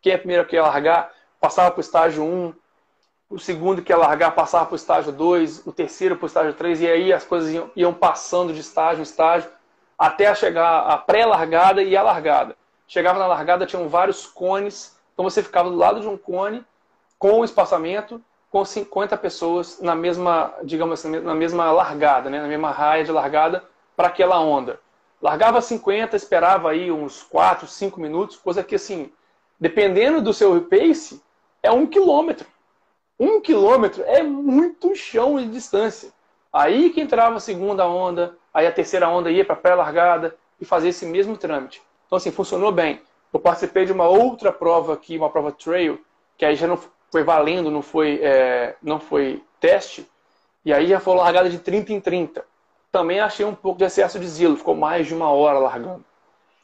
[0.00, 2.54] quem é primeiro que ia largar, passava para o estágio 1,
[3.30, 6.54] o segundo que ia largar passava para o estágio 2, o terceiro para o estágio
[6.54, 9.50] 3, e aí as coisas iam, iam passando de estágio em estágio,
[9.98, 12.56] até chegar a pré-largada e a largada.
[12.86, 16.64] Chegava na largada, tinham vários cones, então você ficava do lado de um cone,
[17.18, 22.40] com o espaçamento, com 50 pessoas na mesma, digamos assim, na mesma largada, né?
[22.40, 23.64] na mesma raia de largada
[23.98, 24.78] para aquela onda.
[25.20, 29.10] Largava 50, esperava aí uns 4, 5 minutos, coisa que assim,
[29.58, 31.20] dependendo do seu pace,
[31.60, 32.46] é um quilômetro.
[33.18, 36.12] Um quilômetro é muito chão de distância.
[36.52, 40.64] Aí que entrava a segunda onda, aí a terceira onda ia para a pré-largada e
[40.64, 41.82] fazia esse mesmo trâmite.
[42.06, 43.02] Então, assim, funcionou bem.
[43.32, 46.00] Eu participei de uma outra prova aqui, uma prova trail,
[46.36, 46.78] que aí já não
[47.10, 50.08] foi valendo, não foi, é, não foi teste,
[50.64, 52.44] e aí já foi largada de 30 em 30.
[52.98, 56.04] Também achei um pouco de excesso de zelo, ficou mais de uma hora largando.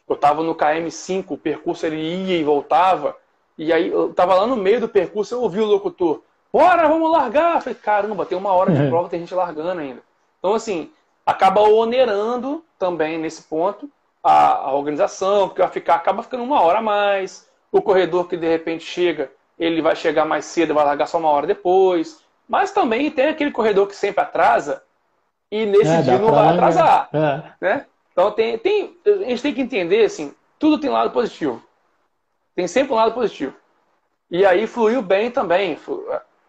[0.08, 3.16] Eu estava no KM5, o percurso ele ia e voltava,
[3.56, 7.08] e aí eu estava lá no meio do percurso, eu ouvi o locutor, bora, vamos
[7.08, 7.54] largar!
[7.54, 10.02] Eu falei, caramba, tem uma hora de prova, tem gente largando ainda.
[10.40, 10.90] Então, assim,
[11.24, 13.88] acaba onerando também nesse ponto
[14.20, 18.36] a, a organização, porque vai ficar, acaba ficando uma hora a mais, o corredor que
[18.36, 22.20] de repente chega ele vai chegar mais cedo, vai largar só uma hora depois.
[22.48, 24.82] Mas também tem aquele corredor que sempre atrasa
[25.54, 27.08] e nesse é, dia não vai atrasar.
[27.12, 27.42] É.
[27.60, 27.86] Né?
[28.10, 31.62] Então tem, tem, a gente tem que entender assim, tudo tem lado positivo.
[32.56, 33.54] Tem sempre um lado positivo.
[34.28, 35.78] E aí fluiu bem também.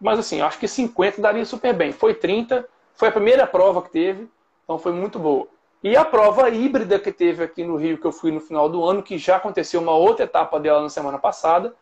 [0.00, 1.92] Mas assim, acho que 50 daria super bem.
[1.92, 4.28] Foi 30, foi a primeira prova que teve,
[4.64, 5.46] então foi muito boa.
[5.84, 8.84] E a prova híbrida que teve aqui no Rio, que eu fui no final do
[8.84, 11.72] ano, que já aconteceu uma outra etapa dela na semana passada,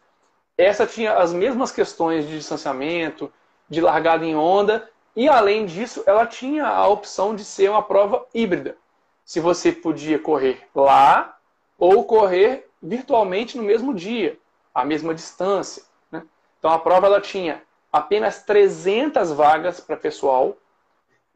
[0.59, 3.33] essa tinha as mesmas questões de distanciamento,
[3.67, 8.27] de largada em onda, e além disso, ela tinha a opção de ser uma prova
[8.35, 8.77] híbrida.
[9.24, 11.38] Se você podia correr lá
[11.79, 14.37] ou correr virtualmente no mesmo dia,
[14.74, 15.85] a mesma distância.
[16.11, 16.22] Né?
[16.59, 20.57] Então a prova ela tinha apenas 300 vagas para pessoal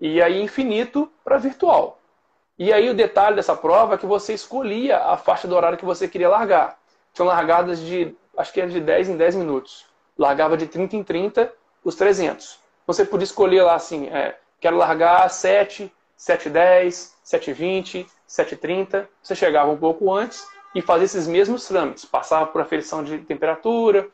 [0.00, 2.00] e aí infinito para virtual.
[2.58, 5.84] E aí o detalhe dessa prova é que você escolhia a faixa do horário que
[5.84, 6.76] você queria largar.
[7.14, 9.86] São largadas de acho que era de 10 em 10 minutos.
[10.18, 11.52] Largava de 30 em 30
[11.84, 12.58] os 300.
[12.88, 19.06] Você podia escolher lá assim, é, quero largar 7, 7,10, 7,20, 7,30.
[19.22, 20.42] Você chegava um pouco antes
[20.74, 22.06] e fazia esses mesmos trâmites.
[22.06, 24.08] Passava por aferição de temperatura,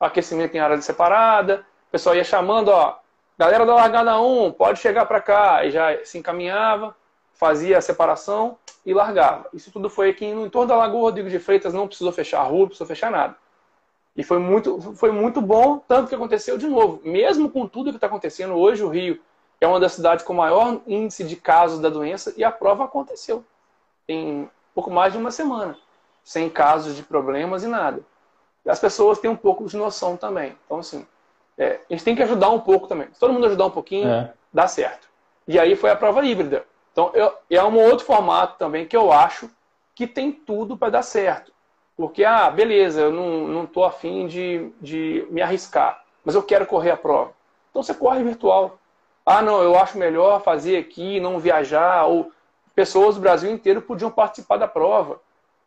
[0.00, 1.64] aquecimento em área separada.
[1.86, 2.98] O pessoal ia chamando, ó,
[3.38, 5.64] galera da largada 1, pode chegar para cá.
[5.64, 6.96] E já se encaminhava,
[7.34, 9.46] fazia a separação e largava.
[9.54, 12.42] Isso tudo foi aqui no entorno da Lagoa Rodrigo de Freitas, não precisou fechar a
[12.42, 13.36] rua, não precisou fechar nada.
[14.18, 17.00] E foi muito, foi muito bom, tanto que aconteceu de novo.
[17.04, 19.20] Mesmo com tudo que está acontecendo hoje, o Rio
[19.60, 23.44] é uma das cidades com maior índice de casos da doença e a prova aconteceu.
[24.08, 25.78] Em pouco mais de uma semana.
[26.24, 28.00] Sem casos de problemas e nada.
[28.66, 30.58] E as pessoas têm um pouco de noção também.
[30.66, 31.06] Então, assim,
[31.56, 33.06] é, a gente tem que ajudar um pouco também.
[33.12, 34.34] Se todo mundo ajudar um pouquinho, é.
[34.52, 35.08] dá certo.
[35.46, 36.66] E aí foi a prova híbrida.
[36.90, 39.48] Então, eu, é um outro formato também que eu acho
[39.94, 41.52] que tem tudo para dar certo.
[41.98, 46.92] Porque, ah, beleza, eu não estou afim de, de me arriscar, mas eu quero correr
[46.92, 47.32] a prova.
[47.70, 48.78] Então você corre virtual.
[49.26, 52.04] Ah, não, eu acho melhor fazer aqui, não viajar.
[52.04, 52.30] Ou
[52.72, 55.20] pessoas do Brasil inteiro podiam participar da prova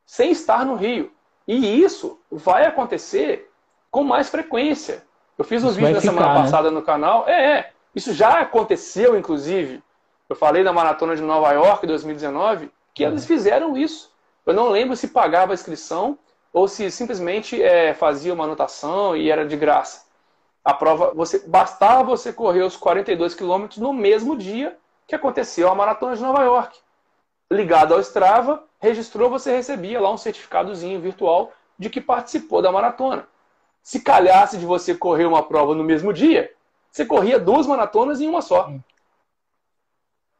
[0.05, 1.11] sem estar no Rio.
[1.45, 3.51] E isso vai acontecer
[3.91, 5.03] com mais frequência.
[5.37, 6.41] Eu fiz uns vídeos na semana né?
[6.41, 7.27] passada no canal.
[7.27, 9.83] É, é, isso já aconteceu, inclusive.
[10.29, 14.10] Eu falei da maratona de Nova York 2019, que eles fizeram isso.
[14.45, 16.17] Eu não lembro se pagava a inscrição,
[16.53, 20.05] ou se simplesmente é, fazia uma anotação e era de graça.
[20.63, 24.77] A prova, você bastava você correr os 42 quilômetros no mesmo dia
[25.07, 26.77] que aconteceu a maratona de Nova York.
[27.51, 33.27] Ligado ao Strava, registrou, você recebia lá um certificadozinho virtual de que participou da maratona.
[33.81, 36.53] Se calhasse de você correr uma prova no mesmo dia,
[36.91, 38.71] você corria duas maratonas em uma só.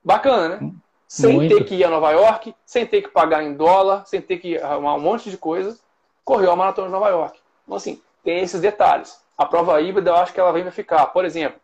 [0.03, 0.71] Bacana, né?
[1.11, 1.57] Sem Muito.
[1.57, 4.57] ter que ir a Nova York, sem ter que pagar em dólar, sem ter que
[4.57, 5.83] arrumar um monte de coisas,
[6.23, 7.37] correu a maratona de Nova York.
[7.65, 9.19] Então, assim, tem esses detalhes.
[9.37, 11.05] A prova híbrida, eu acho que ela vem para ficar.
[11.07, 11.59] Por exemplo,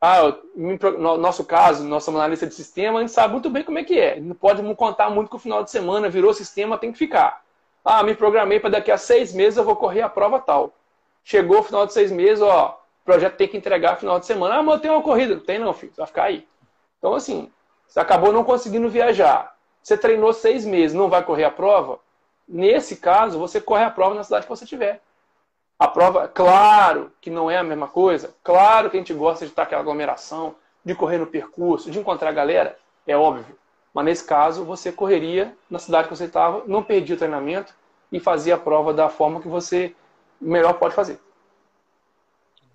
[0.00, 3.82] ah, no nosso caso, nossa analista de sistema, a gente sabe muito bem como é
[3.82, 4.20] que é.
[4.20, 7.42] Não pode contar muito que o final de semana virou sistema, tem que ficar.
[7.84, 10.72] Ah, me programei para daqui a seis meses eu vou correr a prova tal.
[11.24, 14.58] Chegou o final de seis meses, ó, o projeto tem que entregar final de semana.
[14.58, 15.34] Ah, mas eu tenho uma corrida.
[15.34, 16.46] Não tem não, filho, vai ficar aí.
[16.98, 17.50] Então, assim,
[17.92, 19.54] você acabou não conseguindo viajar.
[19.82, 21.98] Você treinou seis meses, não vai correr a prova?
[22.48, 25.02] Nesse caso, você corre a prova na cidade que você tiver.
[25.78, 29.52] A prova, claro que não é a mesma coisa, claro que a gente gosta de
[29.52, 33.58] estar aquela aglomeração, de correr no percurso, de encontrar a galera, é óbvio.
[33.92, 37.74] Mas nesse caso, você correria na cidade que você estava, não perdia o treinamento
[38.10, 39.94] e fazia a prova da forma que você
[40.40, 41.20] melhor pode fazer.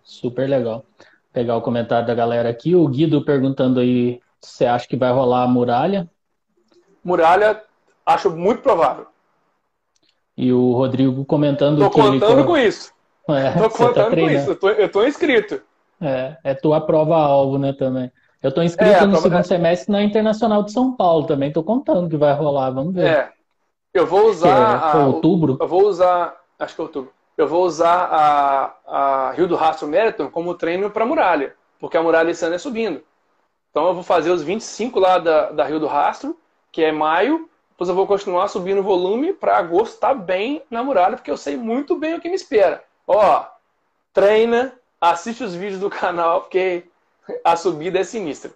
[0.03, 0.85] Super legal.
[1.33, 2.75] Pegar o comentário da galera aqui.
[2.75, 6.09] O Guido perguntando aí você acha que vai rolar a muralha.
[7.03, 7.63] Muralha,
[8.05, 9.07] acho muito provável.
[10.37, 12.47] E o Rodrigo comentando Tô que contando ele...
[12.47, 12.95] com isso.
[13.29, 15.61] É, tô tá contando tá com isso, eu tô, eu tô inscrito.
[15.99, 18.09] É, é tua prova-alvo, né, também.
[18.41, 22.09] Eu tô inscrito é, no segundo semestre na Internacional de São Paulo também, tô contando
[22.09, 23.05] que vai rolar, vamos ver.
[23.05, 23.31] É,
[23.93, 24.47] eu vou usar...
[24.95, 25.57] É, a, outubro?
[25.59, 29.89] Eu vou usar, acho que é outubro, eu vou usar a, a Rio do Rastro
[29.89, 33.01] Marathon como treino para muralha, porque a muralha esse ano é subindo.
[33.77, 36.35] Então eu vou fazer os 25 lá da, da Rio do Rastro,
[36.71, 40.63] que é maio, depois eu vou continuar subindo o volume para agosto estar tá bem
[40.67, 42.83] na muralha, porque eu sei muito bem o que me espera.
[43.05, 43.45] Ó,
[44.11, 46.85] treina, assiste os vídeos do canal, porque
[47.43, 48.49] a subida é sinistra.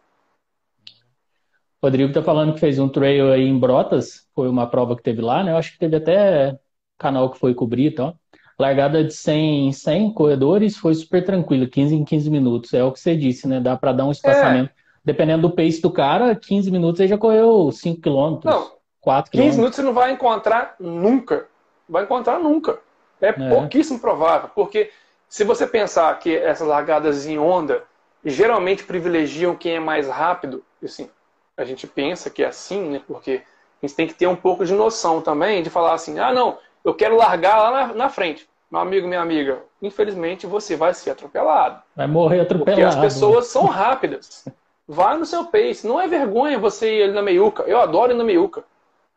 [1.83, 5.21] Rodrigo tá falando que fez um trail aí em Brotas, foi uma prova que teve
[5.21, 5.51] lá, né?
[5.51, 6.57] Eu acho que teve até
[6.97, 8.17] canal que foi cobrir, então.
[8.57, 12.73] Largada de 100, 100 corredores foi super tranquilo, 15 em 15 minutos.
[12.73, 13.59] É o que você disse, né?
[13.59, 14.71] Dá para dar um espaçamento.
[14.75, 14.80] É.
[15.03, 19.41] Dependendo do pace do cara, 15 minutos ele já correu 5 km, não, 4 km.
[19.41, 21.47] 15 minutos você não vai encontrar nunca.
[21.89, 22.79] Vai encontrar nunca.
[23.19, 24.91] É, é, pouquíssimo provável, porque
[25.27, 27.83] se você pensar que essas largadas em onda
[28.23, 31.09] geralmente privilegiam quem é mais rápido, assim,
[31.57, 33.01] a gente pensa que é assim, né?
[33.07, 33.41] Porque
[33.81, 36.57] a gente tem que ter um pouco de noção também de falar assim, ah, não,
[36.83, 38.47] eu quero largar lá na, na frente.
[38.71, 41.81] Meu amigo, minha amiga, infelizmente você vai ser atropelado.
[41.95, 42.71] Vai morrer atropelado.
[42.71, 44.45] Porque as pessoas são rápidas.
[44.87, 45.87] Vai no seu pace.
[45.87, 47.63] Não é vergonha você ir ali na meiuca.
[47.63, 48.63] Eu adoro ir na meiuca.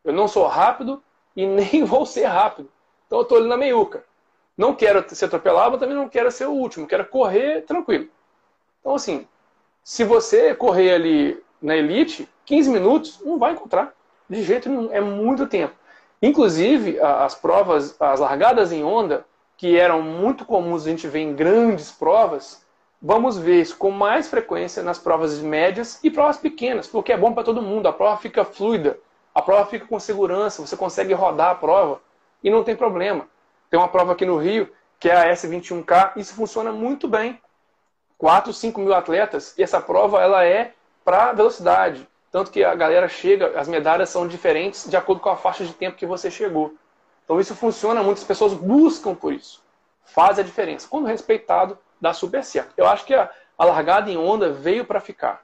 [0.05, 1.03] Eu não sou rápido
[1.35, 2.71] e nem vou ser rápido.
[3.07, 4.05] Então eu estou ali na meiuca.
[4.57, 6.87] Não quero ser atropelado, mas também não quero ser o último.
[6.87, 8.09] Quero correr tranquilo.
[8.81, 9.27] Então, assim,
[9.83, 13.93] se você correr ali na elite, 15 minutos, não vai encontrar.
[14.29, 14.93] De jeito nenhum.
[14.93, 15.75] É muito tempo.
[16.23, 21.35] Inclusive, as provas, as largadas em onda, que eram muito comuns a gente ver em
[21.35, 22.64] grandes provas,
[23.07, 27.35] vamos ver isso com mais frequência nas provas médias e provas pequenas, porque é bom
[27.35, 27.87] para todo mundo.
[27.87, 28.99] A prova fica fluida,
[29.35, 32.01] a prova fica com segurança, você consegue rodar a prova
[32.43, 33.29] e não tem problema.
[33.69, 37.39] Tem uma prova aqui no Rio, que é a S21K, isso funciona muito bem.
[38.17, 40.73] 4, 5 mil atletas, e essa prova ela é
[41.05, 42.09] para velocidade.
[42.33, 45.75] Tanto que a galera chega, as medalhas são diferentes de acordo com a faixa de
[45.75, 46.75] tempo que você chegou.
[47.25, 49.63] Então isso funciona, muitas pessoas buscam por isso.
[50.05, 50.89] Faz a diferença.
[50.89, 52.75] Quando respeitado, dá super certo.
[52.77, 55.43] Eu acho que a, a largada em onda veio para ficar.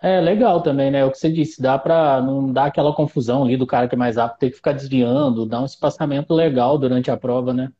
[0.00, 1.04] É legal também, né?
[1.04, 3.98] O que você disse, dá para não dar aquela confusão ali do cara que é
[3.98, 7.70] mais rápido ter que ficar desviando, dar um espaçamento legal durante a prova, né?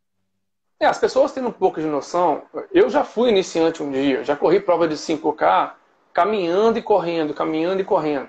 [0.81, 2.43] É, as pessoas tendo um pouco de noção.
[2.73, 5.75] Eu já fui iniciante um dia, já corri prova de 5K
[6.13, 8.29] caminhando e correndo, caminhando e correndo.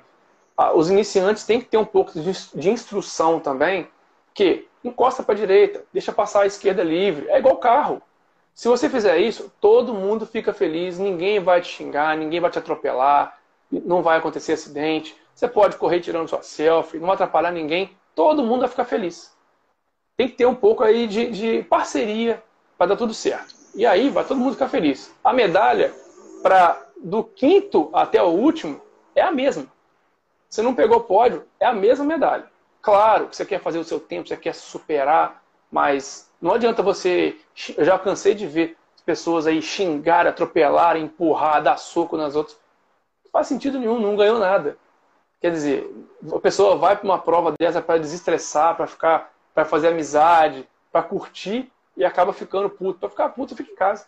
[0.58, 3.88] Ah, os iniciantes têm que ter um pouco de instrução também,
[4.34, 7.28] que encosta para a direita, deixa passar a esquerda livre.
[7.30, 8.02] É igual carro.
[8.54, 12.60] Se você fizer isso, todo mundo fica feliz, ninguém vai te xingar, ninguém vai te
[12.60, 13.38] atropelar,
[13.72, 18.62] não vai acontecer acidente, você pode correr tirando sua selfie, não atrapalhar ninguém, todo mundo
[18.62, 19.34] vai ficar feliz.
[20.18, 22.44] Tem que ter um pouco aí de, de parceria
[22.78, 23.56] para dar tudo certo.
[23.74, 25.14] E aí vai todo mundo ficar feliz.
[25.24, 25.94] A medalha,
[26.44, 28.82] para do quinto até o último,
[29.16, 29.66] é a mesma.
[30.50, 32.52] Você não pegou pódio, é a mesma medalha.
[32.82, 37.36] Claro que você quer fazer o seu tempo, você quer superar, mas não adianta você.
[37.78, 42.58] Eu já cansei de ver pessoas aí xingar, atropelar, empurrar, dar soco nas outras.
[43.26, 44.78] Não faz sentido nenhum, não ganhou nada.
[45.42, 45.90] Quer dizer,
[46.32, 51.02] a pessoa vai para uma prova dessa para desestressar, para ficar, vai fazer amizade, para
[51.02, 53.00] curtir e acaba ficando puto.
[53.00, 54.06] Para ficar puto, fica em casa.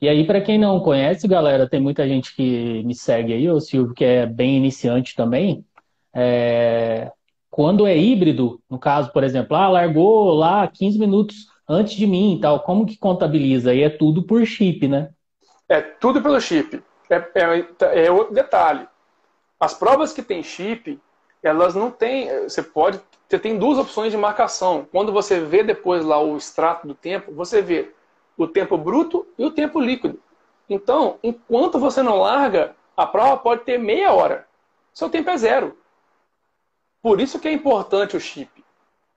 [0.00, 3.60] E aí, para quem não conhece, galera, tem muita gente que me segue aí, o
[3.60, 5.64] Silvio, que é bem iniciante também.
[6.14, 7.10] É...
[7.50, 12.36] Quando é híbrido, no caso, por exemplo, ah, largou lá 15 minutos antes de mim
[12.36, 13.72] e tal, como que contabiliza?
[13.72, 15.10] Aí é tudo por chip, né?
[15.68, 16.82] É tudo pelo chip.
[17.08, 18.86] É, é, é outro detalhe.
[19.58, 21.00] As provas que tem chip,
[21.42, 22.28] elas não têm.
[22.44, 23.00] Você pode.
[23.28, 24.86] Você tem duas opções de marcação.
[24.90, 27.92] Quando você vê depois lá o extrato do tempo, você vê
[28.36, 30.18] o tempo bruto e o tempo líquido.
[30.68, 34.46] Então, enquanto você não larga, a prova pode ter meia hora.
[34.92, 35.76] Seu tempo é zero.
[37.02, 38.64] Por isso que é importante o chip.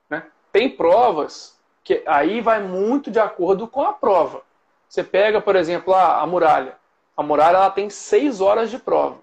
[0.10, 0.26] Né?
[0.52, 4.42] Tem provas que aí vai muito de acordo com a prova.
[4.88, 6.78] Você pega, por exemplo, a, a muralha.
[7.16, 9.18] A muralha ela tem seis horas de prova.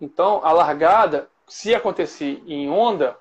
[0.00, 3.16] Então, a largada, se acontecer em onda,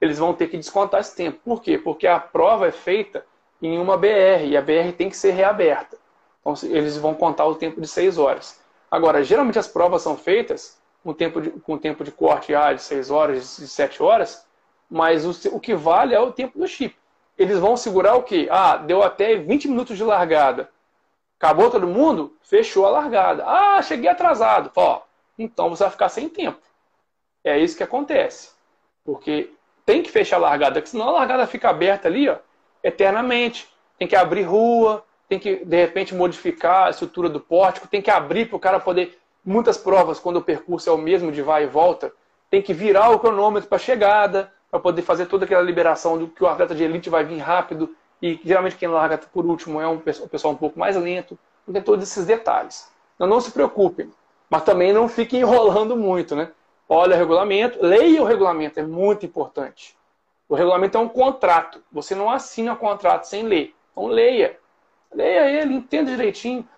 [0.00, 1.40] eles vão ter que descontar esse tempo.
[1.44, 1.76] Por quê?
[1.76, 3.24] Porque a prova é feita
[3.60, 5.96] em uma BR e a BR tem que ser reaberta.
[6.40, 8.60] Então, eles vão contar o tempo de 6 horas.
[8.90, 12.82] Agora, geralmente as provas são feitas com tempo de, com tempo de corte ah, de
[12.82, 14.46] 6 horas, de 7 horas,
[14.90, 16.96] mas o, o que vale é o tempo do chip.
[17.36, 18.48] Eles vão segurar o quê?
[18.50, 20.70] Ah, deu até 20 minutos de largada.
[21.38, 22.36] Acabou todo mundo?
[22.42, 23.44] Fechou a largada.
[23.46, 24.72] Ah, cheguei atrasado.
[24.74, 25.02] Ó,
[25.38, 26.58] então você vai ficar sem tempo.
[27.44, 28.50] É isso que acontece.
[29.04, 29.52] Porque
[29.86, 32.36] tem que fechar a largada, porque senão a largada fica aberta ali, ó,
[32.82, 33.68] eternamente.
[33.96, 38.10] Tem que abrir rua, tem que, de repente, modificar a estrutura do pórtico, tem que
[38.10, 39.18] abrir para o cara poder.
[39.48, 42.12] Muitas provas, quando o percurso é o mesmo de vai e volta,
[42.50, 46.44] tem que virar o cronômetro para chegada, para poder fazer toda aquela liberação do que
[46.44, 47.96] o atleta de elite vai vir rápido.
[48.20, 51.38] E geralmente quem larga por último é um pessoal um pouco mais lento.
[51.62, 52.92] Então tem todos esses detalhes.
[53.14, 54.10] Então não se preocupem,
[54.50, 56.50] mas também não fiquem enrolando muito, né?
[56.86, 59.96] Olha o regulamento, leia o regulamento, é muito importante.
[60.46, 61.82] O regulamento é um contrato.
[61.90, 63.74] Você não assina contrato sem ler.
[63.92, 64.58] Então leia.
[65.10, 66.68] Leia ele, entenda direitinho.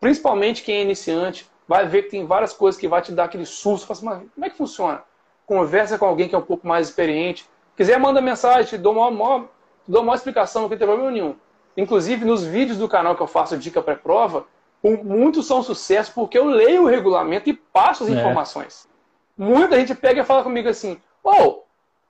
[0.00, 3.46] Principalmente quem é iniciante, vai ver que tem várias coisas que vai te dar aquele
[3.46, 3.86] susto.
[3.86, 5.02] Fala assim, mas como é que funciona?
[5.44, 7.48] Conversa com alguém que é um pouco mais experiente.
[7.76, 9.48] Quiser, manda mensagem, te dou uma, uma,
[9.86, 11.34] dou uma explicação, não tem problema nenhum.
[11.76, 14.46] Inclusive, nos vídeos do canal que eu faço dica pré-prova,
[14.82, 18.12] muitos são sucesso porque eu leio o regulamento e passo as é.
[18.12, 18.88] informações.
[19.36, 21.66] Muita gente pega e fala comigo assim: Ô, oh,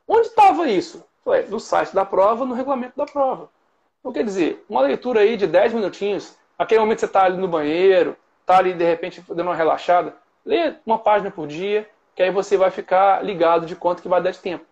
[0.06, 1.04] Onde estava isso?
[1.24, 3.50] Foi no site da prova, no regulamento da prova.
[3.98, 7.36] Então, quer dizer, uma leitura aí de 10 minutinhos, aquele momento que você está ali
[7.36, 12.22] no banheiro, está ali de repente dando uma relaxada, lê uma página por dia, que
[12.22, 14.64] aí você vai ficar ligado de quanto que vai dar de tempo.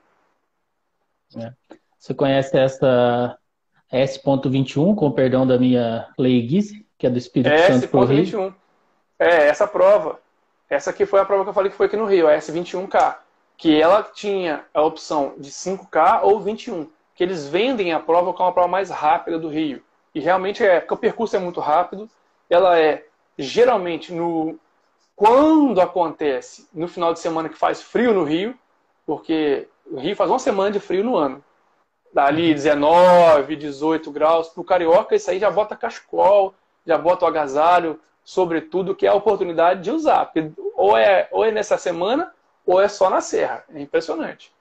[1.37, 1.53] É.
[1.99, 3.37] Você conhece essa
[3.91, 8.55] S.21, com perdão da minha leiguice, que é do Espírito é Santo pro S.21.
[9.19, 10.21] É, essa prova.
[10.71, 13.19] Essa aqui foi a prova que eu falei que foi aqui no Rio, a S21K
[13.57, 18.49] que ela tinha a opção de 5K ou 21, que eles vendem a prova como
[18.49, 19.83] a prova mais rápida do Rio.
[20.15, 22.09] E realmente é, porque o percurso é muito rápido,
[22.49, 23.05] ela é
[23.39, 24.59] geralmente no
[25.17, 28.59] quando acontece no final de semana que faz frio no Rio,
[29.07, 31.43] porque o Rio faz uma semana de frio no ano.
[32.13, 34.49] Dali 19, 18 graus.
[34.49, 36.55] Para o carioca, isso aí já bota cachecol,
[36.87, 40.27] já bota o agasalho, sobretudo, que é a oportunidade de usar.
[40.27, 42.33] Porque ou é, ou é nessa semana,
[42.67, 43.65] ou é só na serra.
[43.73, 44.53] É impressionante.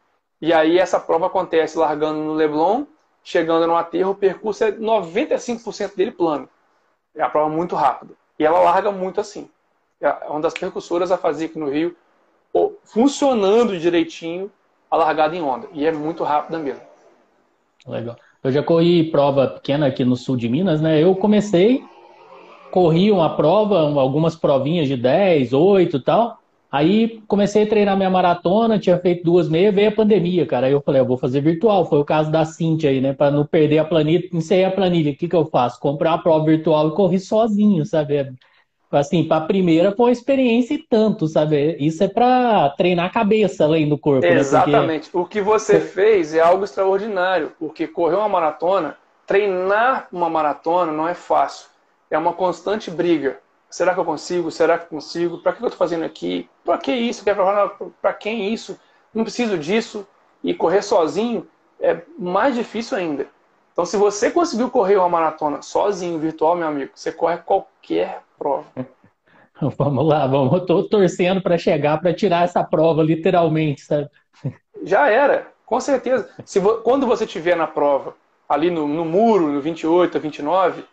[0.42, 2.86] E aí essa prova acontece largando no Leblon,
[3.24, 6.50] chegando no aterro, o percurso é 95% dele plano.
[7.16, 8.14] É a prova muito rápida.
[8.40, 9.50] E ela larga muito assim.
[10.02, 11.96] É uma das percursoras a fazer aqui no Rio,
[12.84, 14.52] funcionando direitinho
[14.92, 15.68] a largada em onda.
[15.74, 16.82] E é muito rápida mesmo.
[17.88, 18.16] Legal.
[18.44, 21.02] Eu já corri prova pequena aqui no sul de Minas, né?
[21.02, 21.84] Eu comecei,
[22.72, 26.43] corri uma prova, algumas provinhas de 10, 8 e tal.
[26.74, 30.66] Aí comecei a treinar minha maratona, tinha feito duas meias, veio a pandemia, cara.
[30.66, 31.86] Aí eu falei, eu vou fazer virtual.
[31.86, 33.14] Foi o caso da Cintia aí, né?
[33.14, 35.12] Para não perder a planilha, encerrei a planilha.
[35.12, 35.80] O que, que eu faço?
[35.80, 38.34] Comprar a prova virtual e corri sozinho, sabe?
[38.92, 41.78] Assim, para a primeira foi uma experiência e tanto, sabe?
[41.80, 44.26] Isso é para treinar a cabeça além do corpo.
[44.26, 45.06] Exatamente.
[45.06, 45.10] Né?
[45.12, 45.40] Porque...
[45.40, 48.98] O que você fez é algo extraordinário, porque correr uma maratona,
[49.28, 51.68] treinar uma maratona não é fácil.
[52.10, 53.43] É uma constante briga.
[53.74, 54.52] Será que eu consigo?
[54.52, 55.40] Será que eu consigo?
[55.40, 56.48] Para que eu estou fazendo aqui?
[56.64, 57.26] Para que isso?
[58.00, 58.80] Para quem isso?
[59.12, 60.06] Não preciso disso.
[60.44, 61.48] E correr sozinho
[61.80, 63.26] é mais difícil ainda.
[63.72, 68.68] Então, se você conseguiu correr uma maratona sozinho, virtual, meu amigo, você corre qualquer prova.
[69.76, 70.62] Vamos lá, vamos.
[70.62, 74.10] Estou torcendo para chegar, para tirar essa prova, literalmente, sabe?
[74.84, 76.30] Já era, com certeza.
[76.44, 78.16] Se quando você estiver na prova,
[78.50, 80.84] ali no, no muro, no 28, 29,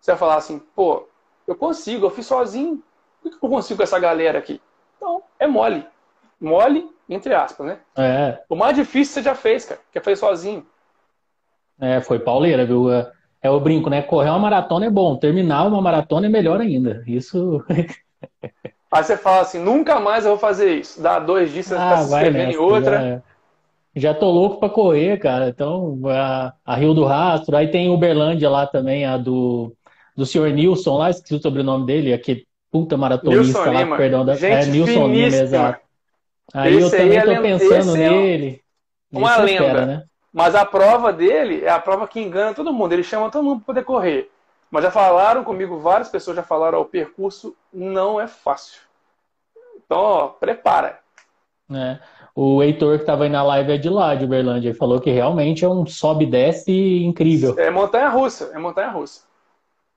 [0.00, 1.06] você vai falar assim, pô,
[1.52, 2.82] eu consigo, eu fiz sozinho.
[3.22, 4.60] Por que eu consigo com essa galera aqui?
[4.96, 5.84] Então, é mole.
[6.40, 7.78] mole, entre aspas, né?
[7.96, 8.38] É.
[8.48, 10.66] O mais difícil você já fez, cara, que é fazer sozinho.
[11.80, 12.92] É, foi pauleira, viu?
[12.92, 13.10] É,
[13.42, 14.02] é o brinco, né?
[14.02, 17.02] Correr uma maratona é bom, terminar uma maratona é melhor ainda.
[17.06, 17.64] Isso.
[18.92, 21.00] Aí você fala assim, nunca mais eu vou fazer isso.
[21.00, 22.96] Dá dois dias, você ah, tá se inscrevendo nessa, em outra.
[22.96, 23.22] Já, é.
[23.94, 25.48] já tô louco pra correr, cara.
[25.48, 29.72] Então, a, a Rio do Rastro, aí tem Uberlândia lá também, a do,
[30.20, 33.96] do senhor Nilson lá, esqueci o sobrenome dele, aquele puta maratonista Nilson lá, Lima.
[33.96, 35.80] perdão, da, Gente é Nilson Lima, exato.
[36.52, 38.62] Aí Esse eu também aí é pensando é nele.
[39.10, 39.52] uma Esse lenda.
[39.52, 40.04] espera, né?
[40.32, 42.92] Mas a prova dele é a prova que engana todo mundo.
[42.92, 44.30] Ele chama todo mundo para poder correr.
[44.70, 48.80] Mas já falaram comigo, várias pessoas já falaram, ó, o percurso não é fácil.
[49.84, 51.00] Então, ó, prepara.
[51.68, 51.98] né?
[52.34, 54.68] O Heitor que estava aí na live é de lá, de Uberlândia.
[54.68, 57.58] Ele falou que realmente é um sobe e desce incrível.
[57.58, 59.22] É montanha russa, é montanha russa.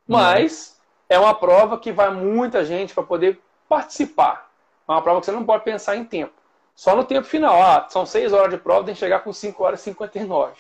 [0.08, 0.80] Mas
[1.10, 3.40] é uma prova que vai muita gente para poder
[3.70, 4.50] participar.
[4.88, 6.34] É uma prova que você não pode pensar em tempo.
[6.76, 7.62] Só no tempo final.
[7.62, 10.54] Ah, são 6 horas de prova, tem que chegar com 5 horas e 59.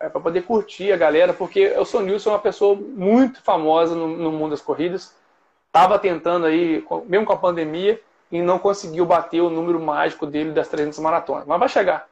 [0.00, 4.06] É para poder curtir a galera, porque eu sou Nilson, uma pessoa muito famosa no,
[4.06, 5.14] no mundo das corridas.
[5.66, 10.52] Estava tentando aí, mesmo com a pandemia, e não conseguiu bater o número mágico dele
[10.52, 11.46] das 300 maratonas.
[11.46, 12.06] Mas vai chegar.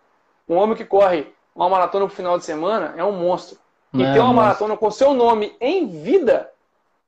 [0.48, 3.56] Um homem que corre uma maratona pro final de semana é um monstro.
[3.94, 4.34] E É, ter uma monstro.
[4.42, 6.50] maratona com seu nome em vida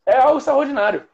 [0.09, 1.05] é algo extraordinário.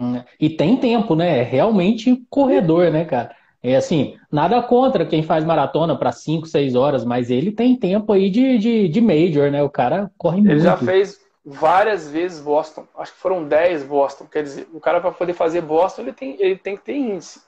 [0.00, 1.38] Hum, E tem tempo, né?
[1.40, 3.34] É realmente corredor, né, cara?
[3.62, 8.12] É assim, nada contra quem faz maratona para 5, 6 horas, mas ele tem tempo
[8.12, 9.62] aí de, de, de major, né?
[9.62, 10.62] O cara corre Ele muito.
[10.62, 12.86] já fez várias vezes Boston.
[12.96, 14.26] Acho que foram 10 Boston.
[14.30, 17.40] Quer dizer, o cara para poder fazer Boston, ele tem, ele tem que ter índice.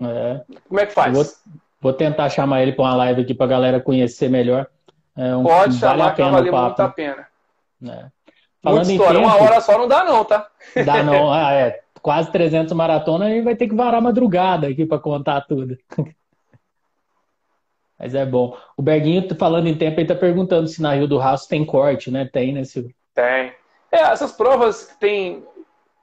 [0.00, 0.40] É.
[0.68, 1.16] Como é que faz?
[1.16, 4.68] Eu Vou tentar chamar ele para uma live aqui para a galera conhecer melhor.
[5.16, 7.28] É um, Pode vale a chamar que vai pena valer muito a pena.
[8.62, 9.18] Muita Falando em história.
[9.20, 10.48] Uma tempo, hora só não dá não, tá?
[10.84, 11.30] dá não.
[11.34, 11.82] Ah, é.
[12.00, 15.76] Quase 300 maratona e vai ter que varar madrugada aqui para contar tudo.
[17.98, 18.56] Mas é bom.
[18.76, 22.10] O Berguinho, falando em tempo, ele tá perguntando se na Rio do Rastro tem corte,
[22.10, 22.28] né?
[22.32, 22.92] Tem, né, Silvio?
[23.14, 23.52] Tem.
[23.92, 25.46] É, essas provas tem.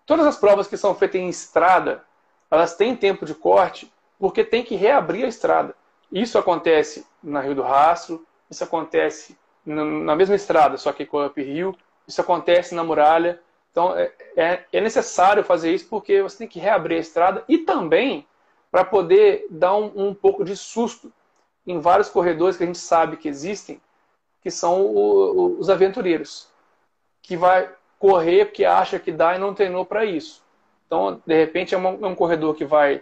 [0.06, 2.02] Todas as provas que são feitas em estrada,
[2.50, 5.76] elas têm tempo de corte, porque tem que reabrir a estrada.
[6.12, 11.28] Isso acontece na Rio do Rastro, isso acontece na mesma estrada, só que com a
[11.28, 11.76] Up Rio,
[12.10, 13.40] isso acontece na muralha.
[13.72, 17.60] Então é, é, é necessário fazer isso porque você tem que reabrir a estrada e
[17.60, 18.28] também
[18.72, 21.12] para poder dar um, um pouco de susto
[21.66, 23.80] em vários corredores que a gente sabe que existem,
[24.42, 26.50] que são o- o- os aventureiros
[27.22, 30.44] que vai correr porque acha que dá e não treinou para isso.
[30.88, 33.02] Então, de repente, é é um corredor que vai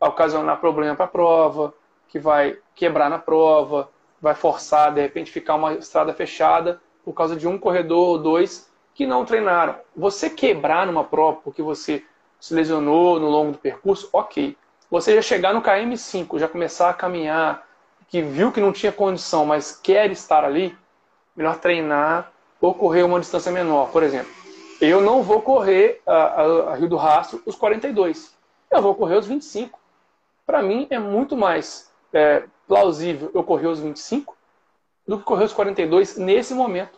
[0.00, 1.74] ocasionar problema para a prova,
[2.08, 3.88] que vai quebrar na prova,
[4.20, 8.68] vai forçar, de repente, ficar uma estrada fechada por causa de um corredor ou dois
[8.94, 9.76] que não treinaram.
[9.96, 12.04] Você quebrar numa prova porque você
[12.38, 14.54] se lesionou no longo do percurso, ok.
[14.90, 17.66] Você já chegar no KM5, já começar a caminhar,
[18.08, 20.76] que viu que não tinha condição, mas quer estar ali,
[21.34, 22.30] melhor treinar
[22.60, 23.88] ou correr uma distância menor.
[23.90, 24.30] Por exemplo,
[24.78, 28.36] eu não vou correr a, a- a Rio do Rastro os 42.
[28.70, 29.80] Eu vou correr os 25.
[30.44, 34.36] Para mim é muito mais é, plausível eu correr os 25
[35.06, 36.97] do que correr os 42 nesse momento.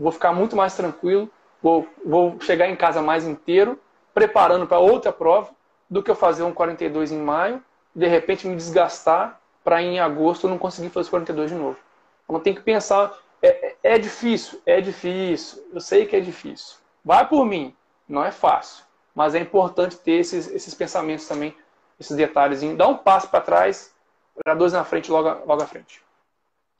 [0.00, 1.30] Vou ficar muito mais tranquilo,
[1.62, 3.78] vou, vou chegar em casa mais inteiro,
[4.14, 5.50] preparando para outra prova,
[5.88, 7.62] do que eu fazer um 42 em maio,
[7.94, 11.76] de repente me desgastar para em agosto eu não conseguir fazer os 42 de novo.
[12.24, 16.76] Então tem que pensar, é, é- é difícil, é difícil, eu sei que é difícil.
[17.04, 17.74] Vai por mim,
[18.08, 18.84] não é fácil,
[19.14, 21.54] mas é importante ter esses, esses pensamentos também,
[21.98, 22.60] esses detalhes.
[22.76, 23.94] Dá um passo para trás,
[24.42, 26.02] para dois na frente, logo, logo à frente.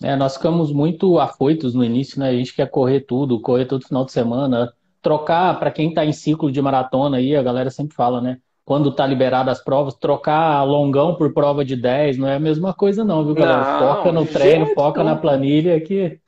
[0.03, 2.31] É, nós ficamos muito afoitos no início, né?
[2.31, 4.73] A gente quer correr tudo, correr todo final de semana,
[5.03, 8.39] trocar para quem está em ciclo de maratona aí, a galera sempre fala, né?
[8.65, 12.73] Quando tá liberado as provas, trocar longão por prova de 10 não é a mesma
[12.73, 13.63] coisa não, viu, galera?
[13.63, 15.23] Não, Foca no treino, foca na nenhum.
[15.23, 16.19] planilha que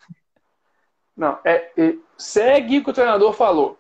[1.16, 3.78] Não, é, é- segue o que o treinador falou.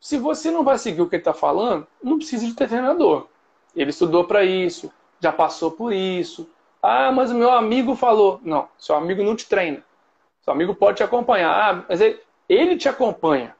[0.00, 3.26] Se você não vai seguir o que ele está falando, não precisa de ter treinador.
[3.74, 6.48] Ele estudou para isso, já passou por isso.
[6.90, 8.40] Ah, mas o meu amigo falou.
[8.42, 9.84] Não, seu amigo não te treina.
[10.40, 11.52] Seu amigo pode te acompanhar.
[11.52, 12.18] Ah, mas ele,
[12.48, 13.54] ele te acompanha.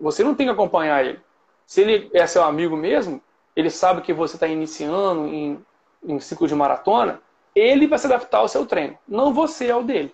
[0.00, 1.20] Você não tem que acompanhar ele.
[1.64, 3.22] Se ele é seu amigo mesmo,
[3.54, 5.64] ele sabe que você está iniciando em,
[6.04, 7.20] em ciclo de maratona,
[7.54, 10.12] ele vai se adaptar ao seu treino, não você ao dele.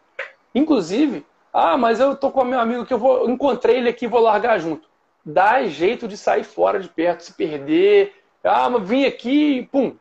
[0.55, 1.25] Inclusive,
[1.55, 4.21] ah, mas eu tô com o meu amigo que eu vou, encontrei ele aqui, vou
[4.21, 4.87] largar junto.
[5.25, 8.15] Dá jeito de sair fora de perto, se perder.
[8.45, 9.97] Ah, mas vim aqui pum.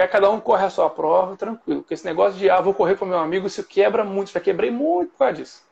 [0.00, 1.82] Quer cada um corre a sua prova, tranquilo.
[1.82, 4.30] Porque esse negócio de, ah, vou correr com o meu amigo, isso quebra muito.
[4.30, 5.62] Já quebrei muito por causa disso.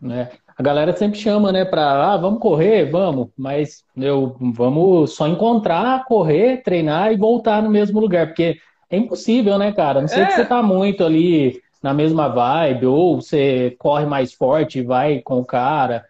[0.00, 0.30] né?
[0.56, 6.06] A galera sempre chama, né, para, ah, vamos correr, vamos, mas eu vamos só encontrar,
[6.06, 8.56] correr, treinar e voltar no mesmo lugar, porque
[8.88, 10.00] é impossível, né, cara?
[10.00, 10.26] Não sei é.
[10.26, 15.20] que você tá muito ali na mesma vibe, ou você corre mais forte e vai
[15.20, 16.06] com o cara.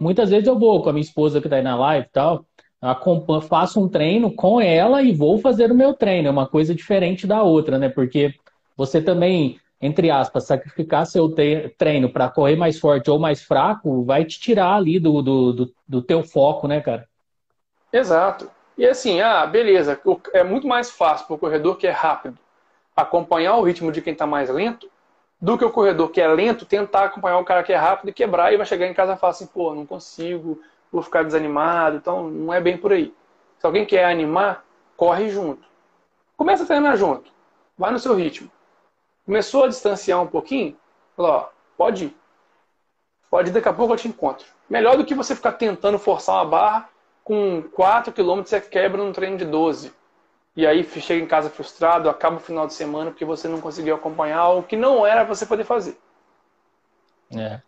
[0.00, 2.44] Muitas vezes eu vou com a minha esposa que tá aí na live e tal,
[3.48, 6.28] faço um treino com ela e vou fazer o meu treino.
[6.28, 7.88] É uma coisa diferente da outra, né?
[7.88, 8.34] Porque
[8.76, 11.28] você também, entre aspas, sacrificar seu
[11.76, 15.74] treino para correr mais forte ou mais fraco vai te tirar ali do, do, do,
[15.86, 17.06] do teu foco, né, cara?
[17.92, 18.50] Exato.
[18.78, 20.00] E assim, ah, beleza,
[20.32, 22.38] é muito mais fácil para o corredor que é rápido
[22.96, 24.90] acompanhar o ritmo de quem está mais lento
[25.40, 28.12] do que o corredor que é lento tentar acompanhar o cara que é rápido e
[28.12, 30.60] quebrar e vai chegar em casa e falar assim, pô, não consigo,
[30.92, 33.14] vou ficar desanimado, então não é bem por aí.
[33.58, 34.64] Se alguém quer animar,
[34.96, 35.66] corre junto.
[36.36, 37.30] Começa a treinar junto,
[37.76, 38.50] vai no seu ritmo.
[39.26, 40.76] Começou a distanciar um pouquinho,
[41.16, 42.16] fala, ó, pode ir.
[43.30, 44.46] Pode ir, daqui a pouco eu te encontro.
[44.68, 46.88] Melhor do que você ficar tentando forçar uma barra
[47.22, 49.92] com 4 km você quebra num treino de 12.
[50.56, 53.94] E aí chega em casa frustrado, acaba o final de semana porque você não conseguiu
[53.94, 55.96] acompanhar o que não era você poder fazer.
[57.36, 57.60] É.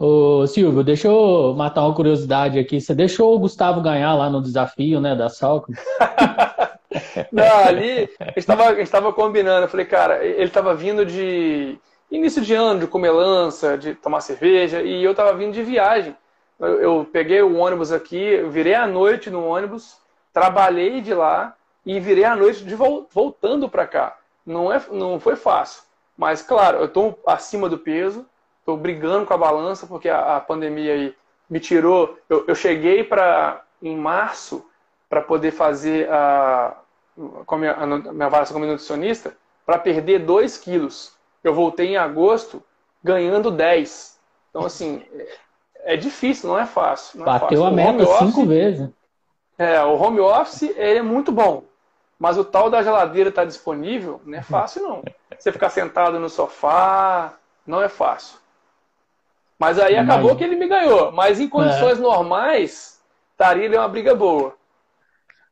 [0.00, 2.80] Ô, Silvio, deixa eu matar uma curiosidade aqui.
[2.80, 5.70] Você deixou o Gustavo ganhar lá no desafio, né, da Salco?
[7.30, 9.66] não, ali a gente estava combinando.
[9.66, 11.78] Eu falei, cara, ele estava vindo de
[12.10, 16.16] início de ano, de comer lança, de tomar cerveja, e eu estava vindo de viagem
[16.60, 19.96] eu, eu peguei o ônibus aqui, virei à noite no ônibus,
[20.32, 24.18] trabalhei de lá e virei à noite de voltando para cá.
[24.44, 25.82] Não, é, não foi fácil.
[26.16, 28.26] Mas, claro, eu estou acima do peso,
[28.70, 31.14] estou brigando com a balança, porque a, a pandemia aí
[31.48, 32.16] me tirou.
[32.28, 34.64] Eu, eu cheguei para em março
[35.08, 36.76] para poder fazer a,
[37.48, 41.12] a minha, a minha avaliação como nutricionista para perder 2 quilos.
[41.42, 42.62] Eu voltei em agosto
[43.02, 44.18] ganhando 10.
[44.50, 45.02] Então, assim,
[45.82, 47.18] é difícil, não é fácil.
[47.18, 47.66] Não Bateu é fácil.
[47.66, 48.88] a meta cinco vezes.
[49.58, 51.64] É, o home office é muito bom.
[52.18, 55.02] Mas o tal da geladeira estar tá disponível não é fácil, não.
[55.38, 57.34] Você ficar sentado no sofá,
[57.66, 58.39] não é fácil.
[59.60, 60.14] Mas aí Imagina.
[60.14, 61.12] acabou que ele me ganhou.
[61.12, 62.00] Mas em condições é.
[62.00, 62.98] normais,
[63.32, 64.54] estaria uma briga boa.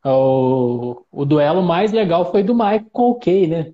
[0.03, 3.73] O, o duelo mais legal foi do Mike com o Kay, né?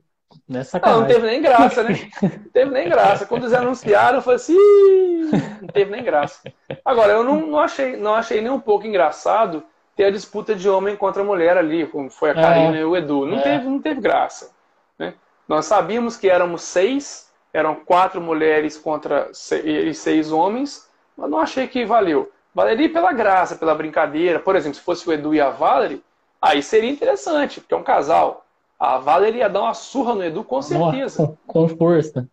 [0.48, 2.10] Nessa não, não teve nem graça, né?
[2.20, 3.24] Não teve nem graça.
[3.26, 5.30] Quando eles anunciaram, eu falei assim,
[5.60, 6.40] não teve nem graça.
[6.84, 9.62] Agora, eu não, não, achei, não achei nem um pouco engraçado
[9.94, 12.96] ter a disputa de homem contra mulher ali, como foi a Karina é, e o
[12.96, 13.24] Edu.
[13.24, 13.42] Não, é.
[13.42, 14.50] teve, não teve graça.
[14.98, 15.14] Né?
[15.46, 17.23] Nós sabíamos que éramos seis,
[17.54, 22.30] eram quatro mulheres contra seis, seis homens, mas não achei que valeu.
[22.52, 24.40] Valeria pela graça, pela brincadeira.
[24.40, 26.02] Por exemplo, se fosse o Edu e a Valerie,
[26.42, 28.44] aí seria interessante, porque é um casal.
[28.78, 31.22] A Valerie ia dar uma surra no Edu, com certeza.
[31.22, 32.28] Nossa, com força.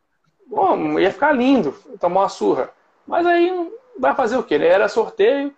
[0.48, 2.72] Bom, ia ficar lindo tomar uma surra.
[3.06, 4.58] Mas aí vai fazer o quê?
[4.58, 4.68] Né?
[4.68, 5.54] Era sorteio,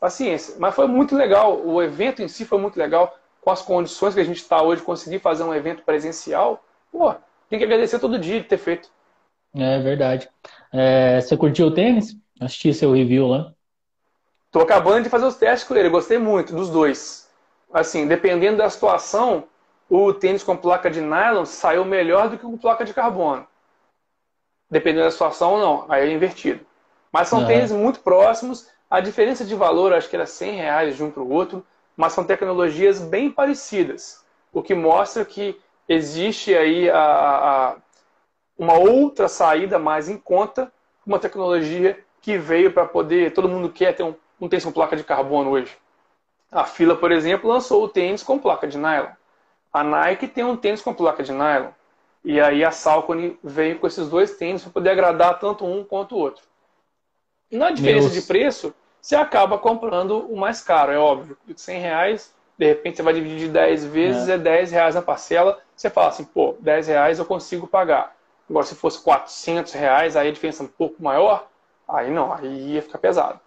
[0.00, 0.56] paciência.
[0.58, 1.56] Mas foi muito legal.
[1.64, 3.16] O evento em si foi muito legal.
[3.40, 6.62] Com as condições que a gente está hoje, conseguir fazer um evento presencial.
[6.92, 7.14] Pô,
[7.50, 8.88] tem que agradecer todo dia de ter feito.
[9.54, 10.30] É verdade.
[10.72, 12.16] É, você curtiu o tênis?
[12.40, 13.52] Assisti seu review lá.
[14.52, 15.88] Tô acabando de fazer os testes com ele.
[15.88, 17.28] Gostei muito dos dois.
[17.72, 19.44] Assim, dependendo da situação,
[19.88, 23.44] o tênis com placa de nylon saiu melhor do que com placa de carbono.
[24.70, 26.64] Dependendo da situação ou não, aí é invertido.
[27.12, 27.46] Mas são uhum.
[27.46, 31.22] tênis muito próximos, a diferença de valor acho que era 100 reais de um para
[31.22, 35.58] o outro, mas são tecnologias bem parecidas, o que mostra que
[35.90, 37.76] existe aí a, a,
[38.56, 40.72] uma outra saída mais em conta,
[41.04, 44.96] uma tecnologia que veio para poder, todo mundo quer ter um, um tênis com placa
[44.96, 45.76] de carbono hoje.
[46.52, 49.10] A Fila, por exemplo, lançou o tênis com placa de nylon.
[49.72, 51.70] A Nike tem um tênis com placa de nylon.
[52.24, 56.14] E aí a Salcone veio com esses dois tênis para poder agradar tanto um quanto
[56.14, 56.42] o outro.
[57.50, 58.20] Na diferença Deus.
[58.20, 61.36] de preço, você acaba comprando o mais caro, é óbvio.
[61.46, 64.34] De 100 reais, de repente você vai dividir 10 vezes, é.
[64.34, 65.60] é 10 reais na parcela.
[65.80, 68.14] Você fala assim, pô, 10 reais eu consigo pagar.
[68.50, 71.48] Agora, se fosse 400 reais, aí a diferença é um pouco maior,
[71.88, 73.40] aí não, aí ia ficar pesado.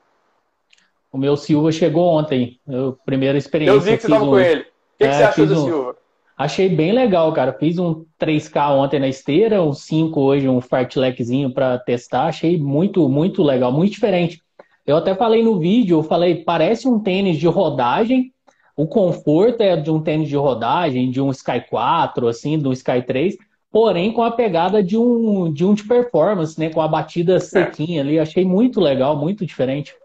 [1.12, 3.76] O meu Silva chegou ontem, eu, primeira experiência.
[3.76, 4.30] Eu vi que você estava um...
[4.32, 4.62] com ele.
[4.62, 4.66] O
[4.98, 5.64] que, é, que você achou do um...
[5.64, 5.96] Silva?
[6.36, 7.54] Achei bem legal, cara.
[7.54, 12.26] Fiz um 3K ontem na esteira, um 5 hoje, um fartleckzinho para testar.
[12.26, 14.42] Achei muito, muito legal, muito diferente.
[14.88, 18.34] Eu até falei no vídeo, eu falei, parece um tênis de rodagem.
[18.76, 23.02] O conforto é de um tênis de rodagem, de um Sky 4, assim, do Sky
[23.02, 23.38] 3,
[23.72, 26.70] porém com a pegada de um de um de performance, né?
[26.70, 28.20] Com a batida sequinha ali.
[28.20, 29.96] Achei muito legal, muito diferente.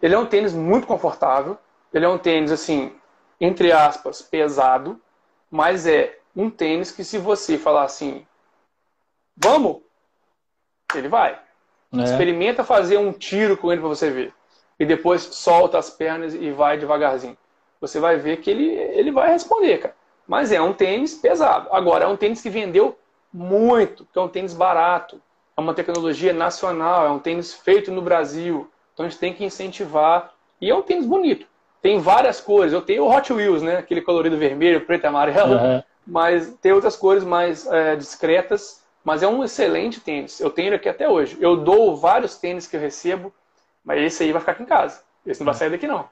[0.00, 1.58] Ele é um tênis muito confortável.
[1.92, 2.92] Ele é um tênis, assim,
[3.40, 5.00] entre aspas, pesado
[5.50, 8.26] mas é um tênis que se você falar assim,
[9.36, 9.78] vamos,
[10.94, 11.40] ele vai.
[11.94, 12.02] É.
[12.02, 14.34] Experimenta fazer um tiro com ele para você ver.
[14.78, 17.36] E depois solta as pernas e vai devagarzinho.
[17.80, 19.94] Você vai ver que ele, ele vai responder, cara.
[20.26, 21.68] Mas é um tênis pesado.
[21.70, 22.98] Agora, é um tênis que vendeu
[23.32, 25.20] muito, que é um tênis barato.
[25.56, 28.70] É uma tecnologia nacional, é um tênis feito no Brasil.
[28.92, 30.32] Então a gente tem que incentivar.
[30.60, 31.46] E é um tênis bonito.
[31.80, 32.72] Tem várias cores.
[32.72, 33.76] Eu tenho o Hot Wheels, né?
[33.76, 35.54] Aquele colorido vermelho, preto e amarelo.
[35.54, 35.82] Uhum.
[36.06, 38.82] Mas tem outras cores mais é, discretas.
[39.04, 40.40] Mas é um excelente tênis.
[40.40, 41.38] Eu tenho ele aqui até hoje.
[41.40, 43.32] Eu dou vários tênis que eu recebo,
[43.84, 45.00] mas esse aí vai ficar aqui em casa.
[45.24, 46.08] Esse não vai sair daqui, não.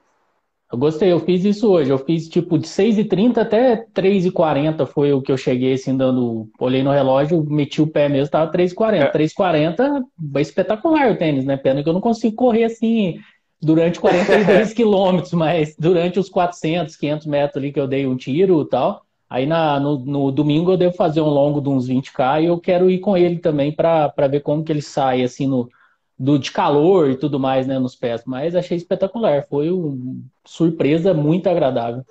[0.75, 1.91] Eu gostei, eu fiz isso hoje.
[1.91, 6.51] Eu fiz tipo de 6h30 até 3h40 foi o que eu cheguei assim, dando.
[6.59, 8.95] Olhei no relógio, meti o pé mesmo, tava 3h40.
[8.95, 9.12] É.
[9.12, 10.03] 3h40,
[10.41, 11.57] espetacular o tênis, né?
[11.57, 13.20] Pena que eu não consigo correr assim
[13.62, 18.61] durante 42 quilômetros, mas durante os 400, 500 metros ali que eu dei um tiro
[18.61, 19.03] e tal.
[19.31, 22.59] Aí na, no, no, domingo eu devo fazer um longo de uns 20k e eu
[22.59, 25.68] quero ir com ele também para ver como que ele sai assim no,
[26.18, 28.22] do, de calor e tudo mais, né, nos pés.
[28.24, 32.04] Mas achei espetacular, foi uma surpresa muito agradável.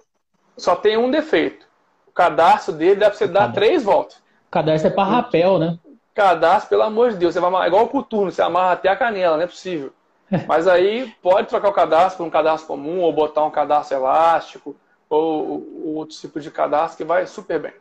[0.58, 1.66] Só tem um defeito.
[2.08, 4.18] O cadarço dele deve ser dar três voltas.
[4.18, 5.80] O cadarço é para rapel, né?
[6.14, 8.96] Cadastro, pelo amor de Deus, você vai amarrar, igual o coturno, você amarra até a
[8.96, 9.92] canela, não é possível.
[10.48, 14.76] Mas aí pode trocar o cadastro por um cadastro comum ou botar um cadastro elástico
[15.10, 17.74] ou outro tipo de cadastro que vai super bem.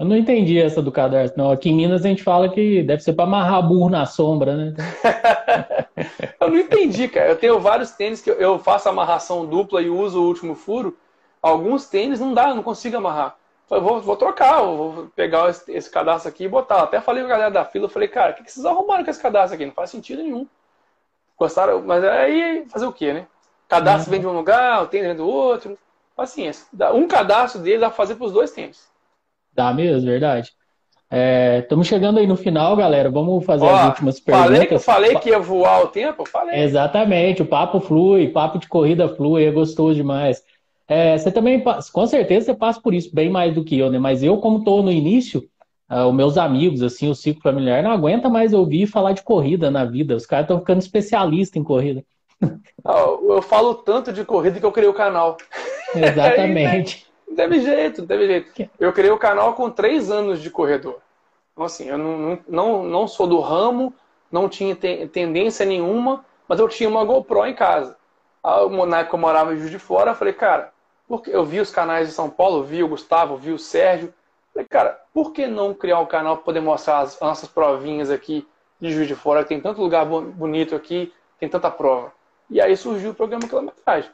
[0.00, 1.50] Eu não entendi essa do cadarço, não.
[1.50, 4.74] Aqui em Minas a gente fala que deve ser para amarrar burro na sombra, né?
[6.40, 7.28] eu não entendi, cara.
[7.28, 10.96] Eu tenho vários tênis que eu faço amarração dupla e uso o último furo.
[11.42, 13.36] Alguns tênis não dá, eu não consigo amarrar.
[13.70, 16.82] Eu vou, vou trocar, vou pegar esse, esse, cadastro aqui e botar.
[16.82, 19.04] Até falei com a galera da fila, eu falei, cara, o que, que vocês arrumaram
[19.04, 19.66] com esse cadastro aqui?
[19.66, 20.46] Não faz sentido nenhum.
[21.38, 23.26] Gostaram, mas aí fazer o quê, né?
[23.68, 24.12] Cadastro uhum.
[24.12, 25.76] vem de um lugar, o tênis vem do outro.
[26.16, 26.66] Paciência.
[26.94, 28.89] Um cadastro dele dá pra fazer pros dois tênis.
[29.52, 30.52] Dá mesmo, verdade.
[31.60, 33.10] Estamos é, chegando aí no final, galera.
[33.10, 34.48] Vamos fazer Ó, as últimas perguntas.
[34.50, 36.24] Falei que, falei que ia voar o tempo?
[36.24, 36.60] Falei.
[36.60, 40.42] Exatamente, o papo flui, papo de corrida flui, é gostoso demais.
[40.86, 43.98] É, você também, com certeza, você passa por isso bem mais do que eu, né?
[43.98, 45.48] Mas eu, como estou no início,
[45.90, 49.70] uh, os meus amigos, assim, o ciclo familiar, não aguenta mais ouvir falar de corrida
[49.70, 50.16] na vida.
[50.16, 52.04] Os caras estão ficando especialistas em corrida.
[53.28, 55.36] Eu falo tanto de corrida que eu criei o canal.
[55.94, 57.06] Exatamente.
[57.30, 58.70] Não teve jeito, não teve jeito.
[58.78, 60.98] Eu criei o canal com três anos de corredor.
[61.52, 63.94] Então, assim, eu não, não, não sou do ramo,
[64.32, 67.96] não tinha tendência nenhuma, mas eu tinha uma GoPro em casa.
[68.86, 70.72] Na época eu morava em Juiz de Fora, eu falei, cara,
[71.06, 74.12] porque eu vi os canais de São Paulo, vi o Gustavo, vi o Sérgio.
[74.52, 78.46] Falei, cara, por que não criar um canal para poder mostrar as nossas provinhas aqui
[78.80, 79.44] de Juiz de Fora?
[79.44, 82.12] Tem tanto lugar bonito aqui, tem tanta prova.
[82.48, 84.10] E aí surgiu o programa Quilometragem.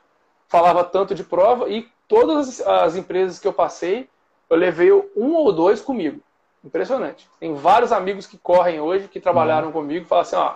[0.48, 4.08] Falava tanto de prova e todas as empresas que eu passei,
[4.48, 6.20] eu levei um ou dois comigo.
[6.64, 7.28] Impressionante.
[7.38, 9.72] Tem vários amigos que correm hoje, que trabalharam uhum.
[9.72, 10.54] comigo, falam assim, ó,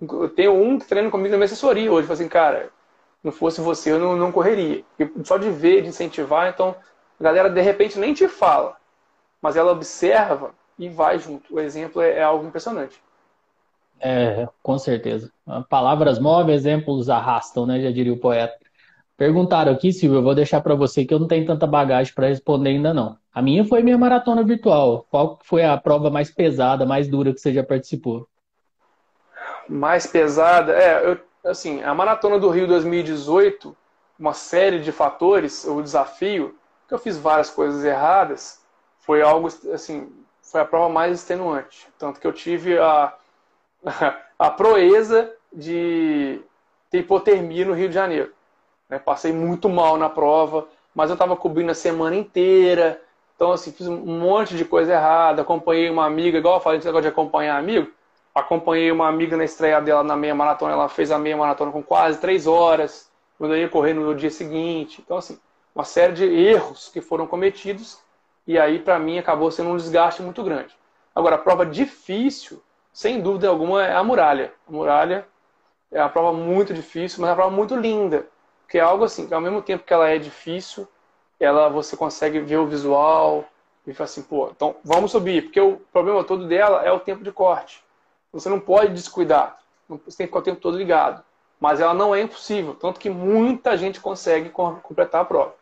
[0.00, 2.06] eu tenho um que treina comigo na minha assessoria hoje.
[2.06, 2.70] Fala assim, cara,
[3.22, 4.84] não fosse você, eu não, não correria.
[5.24, 6.74] só de ver, de incentivar, então
[7.18, 8.76] a galera de repente nem te fala,
[9.42, 11.54] mas ela observa e vai junto.
[11.54, 13.02] O exemplo é, é algo impressionante.
[14.00, 15.30] É, com certeza.
[15.68, 17.80] Palavras movem, exemplos arrastam, né?
[17.80, 18.58] Já diria o poeta.
[19.20, 22.28] Perguntaram aqui, Silvio, eu vou deixar para você que eu não tenho tanta bagagem para
[22.28, 23.18] responder ainda não.
[23.34, 25.06] A minha foi minha maratona virtual.
[25.10, 28.26] Qual foi a prova mais pesada, mais dura que você já participou?
[29.68, 30.72] Mais pesada?
[30.72, 33.76] É, eu, assim, a maratona do Rio 2018,
[34.18, 36.56] uma série de fatores, o desafio,
[36.88, 38.64] que eu fiz várias coisas erradas,
[39.00, 40.10] foi algo, assim,
[40.42, 41.86] foi a prova mais extenuante.
[41.98, 43.12] Tanto que eu tive a,
[44.38, 46.40] a proeza de
[46.90, 48.32] ter hipotermia no Rio de Janeiro.
[48.90, 48.98] Né?
[48.98, 53.00] Passei muito mal na prova, mas eu estava cobrindo a semana inteira.
[53.36, 55.42] Então, assim, fiz um monte de coisa errada.
[55.42, 57.90] Acompanhei uma amiga, igual eu falei desse negócio de acompanhar amigo.
[58.34, 60.72] Acompanhei uma amiga na estreia dela na meia maratona.
[60.72, 63.08] Ela fez a meia maratona com quase três horas.
[63.38, 65.00] Eu ia correr no dia seguinte.
[65.02, 65.38] Então, assim,
[65.74, 67.98] uma série de erros que foram cometidos.
[68.46, 70.74] E aí, para mim, acabou sendo um desgaste muito grande.
[71.14, 72.62] Agora, a prova difícil,
[72.92, 74.52] sem dúvida alguma, é a muralha.
[74.68, 75.26] A muralha
[75.90, 78.26] é uma prova muito difícil, mas é uma prova muito linda.
[78.70, 80.86] Porque é algo assim, que ao mesmo tempo que ela é difícil,
[81.40, 83.44] ela você consegue ver o visual
[83.84, 87.24] e fala assim, pô, então vamos subir, porque o problema todo dela é o tempo
[87.24, 87.82] de corte.
[88.32, 89.58] Você não pode descuidar,
[89.88, 91.20] você tem que ficar o tempo todo ligado.
[91.58, 95.56] Mas ela não é impossível, tanto que muita gente consegue completar a prova.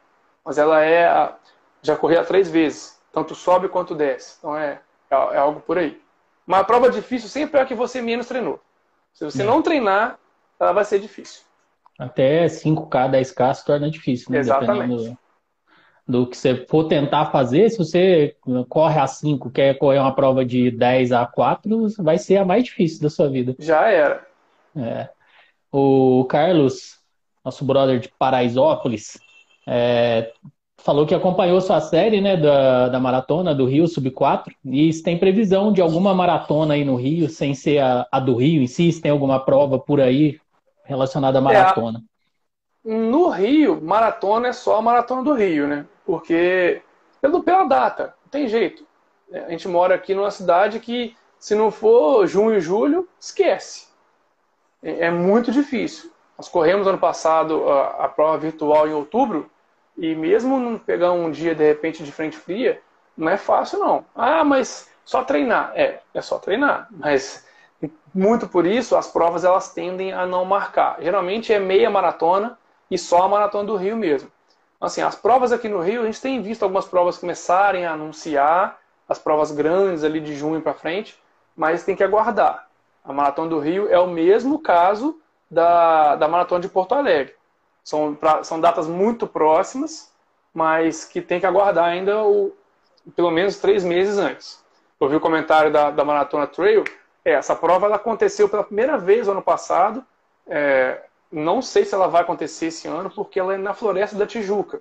[0.45, 1.33] Mas ela é,
[1.81, 4.37] já corri três vezes, tanto sobe quanto desce.
[4.39, 5.99] Então é, é, é algo por aí.
[6.45, 8.61] Mas a prova difícil sempre é a que você menos treinou.
[9.15, 9.47] Se você é.
[9.47, 10.19] não treinar,
[10.61, 11.48] ela vai ser difícil.
[11.99, 14.39] Até 5K, 10K se torna difícil, né?
[14.39, 14.81] Exatamente.
[14.81, 15.19] Dependendo
[16.07, 18.37] do, do que você for tentar fazer, se você
[18.69, 22.65] corre a 5, quer correr uma prova de 10 a 4, vai ser a mais
[22.65, 23.57] difícil da sua vida.
[23.59, 24.25] Já era.
[24.77, 25.09] É.
[25.73, 26.99] O Carlos,
[27.45, 29.19] nosso brother de Paraisópolis,
[29.67, 30.33] é,
[30.79, 35.03] falou que acompanhou sua série, né, da, da maratona do Rio Sub 4, e se
[35.03, 38.67] tem previsão de alguma maratona aí no Rio, sem ser a, a do Rio em
[38.69, 40.39] si, se tem alguma prova por aí
[40.89, 42.03] relacionada à maratona.
[42.85, 45.85] É, no Rio, maratona é só a maratona do Rio, né?
[46.07, 46.83] Porque
[47.21, 48.87] pelo, pela data, não tem jeito.
[49.31, 53.89] A gente mora aqui numa cidade que, se não for junho e julho, esquece.
[54.83, 56.11] É, é muito difícil.
[56.37, 59.51] Nós corremos ano passado a, a prova virtual em outubro,
[59.97, 62.81] e mesmo não pegar um dia de repente de frente fria,
[63.17, 64.07] não é fácil não.
[64.15, 65.73] Ah, mas só treinar.
[65.75, 66.89] É, é só treinar.
[66.91, 67.47] Mas
[68.15, 70.97] muito por isso as provas elas tendem a não marcar.
[71.01, 72.59] Geralmente é meia maratona
[72.91, 74.31] e só a maratona do Rio mesmo.
[74.81, 78.79] Assim, as provas aqui no Rio, a gente tem visto algumas provas começarem a anunciar
[79.09, 81.19] as provas grandes ali de junho para frente,
[81.57, 82.69] mas tem que aguardar.
[83.05, 87.35] A maratona do Rio é o mesmo caso da, da maratona de Porto Alegre.
[87.83, 90.13] São, pra, são datas muito próximas,
[90.53, 92.53] mas que tem que aguardar ainda o,
[93.17, 94.63] pelo menos três meses antes.
[95.01, 96.85] Eu vi o comentário da, da Maratona Trail.
[97.29, 100.03] É, essa prova ela aconteceu pela primeira vez no ano passado.
[100.47, 104.27] É, não sei se ela vai acontecer esse ano, porque ela é na Floresta da
[104.27, 104.81] Tijuca.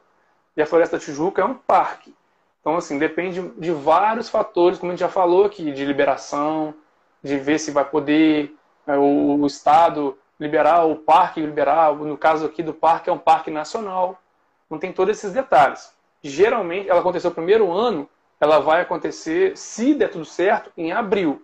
[0.55, 2.15] E a Floresta da Tijuca é um parque.
[2.61, 6.73] Então, assim, depende de vários fatores, como a gente já falou aqui, de liberação,
[7.21, 8.55] de ver se vai poder
[8.87, 13.17] é, o, o Estado liberar, o parque liberar, no caso aqui do parque é um
[13.17, 14.21] parque nacional,
[14.69, 15.93] não tem todos esses detalhes.
[16.23, 21.43] Geralmente, ela aconteceu no primeiro ano, ela vai acontecer, se der tudo certo, em abril.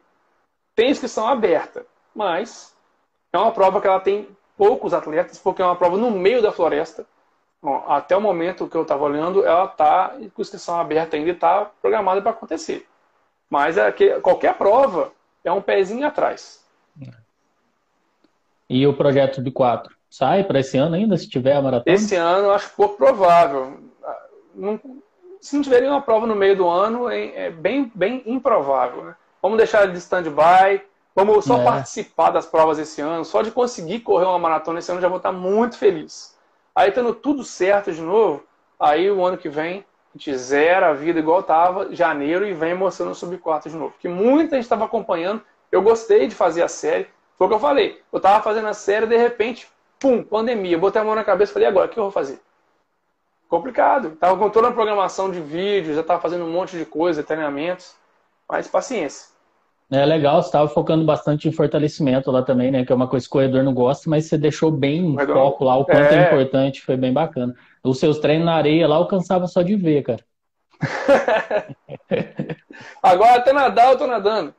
[0.75, 2.75] Tem inscrição aberta, mas
[3.31, 6.51] é uma prova que ela tem poucos atletas, porque é uma prova no meio da
[6.51, 7.05] floresta.
[7.61, 11.33] Bom, até o momento que eu estava olhando, ela está com inscrição aberta ainda e
[11.33, 12.85] está programada para acontecer.
[13.49, 15.11] Mas é que, qualquer prova
[15.43, 16.63] é um pezinho atrás.
[18.69, 21.95] E o projeto de 4 sai para esse ano ainda, se tiver a maratona?
[21.95, 23.79] Esse ano eu acho pouco provável.
[24.53, 24.79] Não,
[25.39, 29.03] se não tiver nenhuma prova no meio do ano, é, é bem, bem improvável.
[29.03, 29.15] Né?
[29.43, 30.81] Vamos deixar ele de stand-by,
[31.13, 31.63] vamos só é.
[31.65, 35.17] participar das provas esse ano, só de conseguir correr uma maratona esse ano já vou
[35.17, 36.33] estar muito feliz.
[36.73, 38.41] Aí tendo tudo certo de novo,
[38.79, 39.85] aí o ano que vem
[40.15, 43.93] a gente zera a vida igual estava, janeiro, e vem mostrando o sub-4 de novo.
[43.99, 47.59] Que muita gente estava acompanhando, eu gostei de fazer a série, foi o que eu
[47.59, 48.01] falei.
[48.13, 49.67] Eu tava fazendo a série, de repente,
[49.99, 50.77] pum, pandemia.
[50.77, 52.39] Botei a mão na cabeça e falei, agora, o que eu vou fazer?
[53.49, 54.11] Complicado.
[54.11, 57.95] Tava com toda a programação de vídeos, já tava fazendo um monte de coisa, treinamentos.
[58.47, 59.32] Mas paciência.
[59.93, 62.83] É legal, você estava focando bastante em fortalecimento lá também, né?
[62.83, 65.63] Que é uma coisa que o corredor não gosta, mas você deixou bem o foco
[65.63, 66.23] lá, o quanto é...
[66.23, 66.27] é...
[66.27, 67.53] importante, foi bem bacana.
[67.83, 70.25] Os seus treinos na areia lá eu cansava só de ver, cara.
[73.03, 74.55] Agora até nadar eu tô nadando.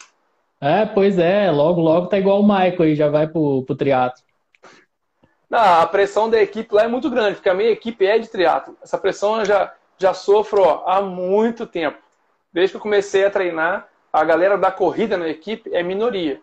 [0.61, 4.23] É, pois é, logo, logo tá igual o Michael aí, já vai pro, pro triatlo.
[5.51, 8.29] Não, a pressão da equipe lá é muito grande, porque a minha equipe é de
[8.29, 8.77] triatlo.
[8.81, 11.99] Essa pressão eu já, já sofro ó, há muito tempo.
[12.53, 16.41] Desde que eu comecei a treinar, a galera da corrida na equipe é minoria.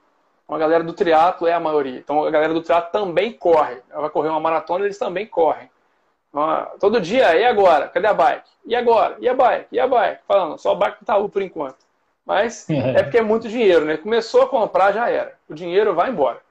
[0.50, 2.00] A galera do triatlo é a maioria.
[2.00, 3.78] Então a galera do triatlo também corre.
[3.90, 5.70] Ela vai correr uma maratona, eles também correm.
[6.28, 7.88] Então, todo dia, e agora?
[7.88, 8.50] Cadê a bike?
[8.66, 9.16] E agora?
[9.22, 9.68] E a bike?
[9.72, 10.20] E a bike?
[10.28, 11.78] Falando, só a bike tá por enquanto.
[12.26, 13.96] Mas é porque é muito dinheiro, né?
[13.96, 15.34] Começou a comprar, já era.
[15.48, 16.42] O dinheiro vai embora.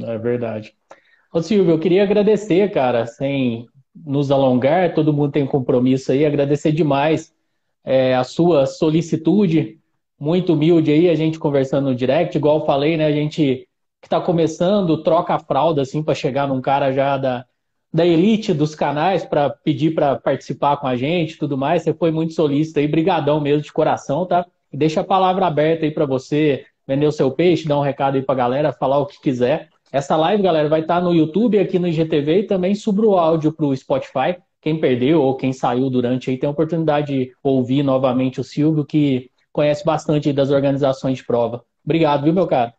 [0.00, 0.72] É verdade.
[1.32, 6.70] Ô Silvio, eu queria agradecer, cara, sem nos alongar, todo mundo tem compromisso aí, agradecer
[6.70, 7.34] demais
[7.84, 9.80] é, a sua solicitude,
[10.18, 13.06] muito humilde aí, a gente conversando no direct, igual eu falei, né?
[13.06, 13.68] A gente
[14.00, 17.44] que está começando, troca a fralda assim para chegar num cara já da,
[17.92, 21.82] da elite dos canais para pedir para participar com a gente tudo mais.
[21.82, 24.46] Você foi muito solícito aí, brigadão mesmo de coração, tá?
[24.72, 28.16] E deixa a palavra aberta aí para você vender o seu peixe, dar um recado
[28.16, 29.68] aí para a galera, falar o que quiser.
[29.90, 33.52] Essa live, galera, vai estar no YouTube, aqui no IGTV e também sobre o áudio
[33.52, 34.36] para o Spotify.
[34.60, 38.84] Quem perdeu ou quem saiu durante aí tem a oportunidade de ouvir novamente o Silvio,
[38.84, 41.64] que conhece bastante das organizações de prova.
[41.84, 42.72] Obrigado, viu, meu cara?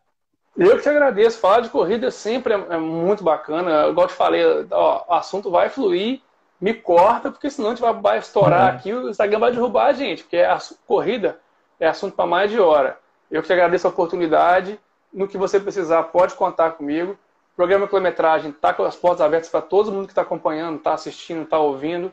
[0.56, 1.38] Eu que te agradeço.
[1.38, 3.88] Falar de corrida sempre é, é muito bacana.
[3.88, 6.22] Igual te falei, ó, o assunto vai fluir,
[6.58, 8.76] me corta, porque senão a gente vai, estourar é.
[8.76, 11.38] aqui, o Instagram vai derrubar a gente, porque a corrida
[11.78, 12.98] é assunto para mais de hora.
[13.30, 14.80] Eu que te agradeço a oportunidade.
[15.12, 17.12] No que você precisar, pode contar comigo.
[17.12, 20.94] O programa Quilometragem está com as portas abertas para todo mundo que está acompanhando, está
[20.94, 22.10] assistindo, está ouvindo.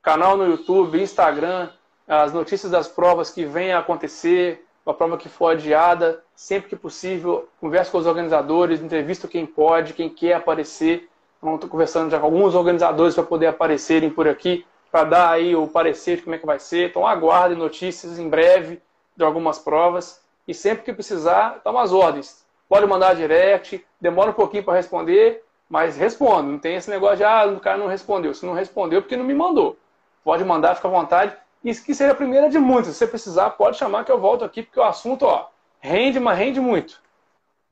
[0.00, 1.70] Canal no YouTube, Instagram,
[2.06, 6.76] as notícias das provas que vêm a acontecer, a prova que for adiada, sempre que
[6.76, 11.08] possível, converso com os organizadores, entrevisto quem pode, quem quer aparecer.
[11.42, 15.66] Estou conversando já com alguns organizadores para poder aparecerem por aqui para dar aí o
[15.66, 16.90] parecer de como é que vai ser.
[16.90, 18.80] Então aguardem notícias em breve
[19.16, 20.22] de algumas provas.
[20.46, 22.44] E sempre que precisar, toma as ordens.
[22.68, 26.48] Pode mandar direct, demora um pouquinho para responder, mas responde.
[26.48, 28.32] Não tem esse negócio de, ah, o cara não respondeu.
[28.34, 29.76] Se não respondeu, porque não me mandou.
[30.22, 31.36] pode mandar, fica à vontade.
[31.64, 32.92] Isso que seria a primeira de muitas.
[32.92, 35.46] Se você precisar, pode chamar que eu volto aqui, porque o assunto, ó,
[35.80, 37.02] rende, mas rende muito.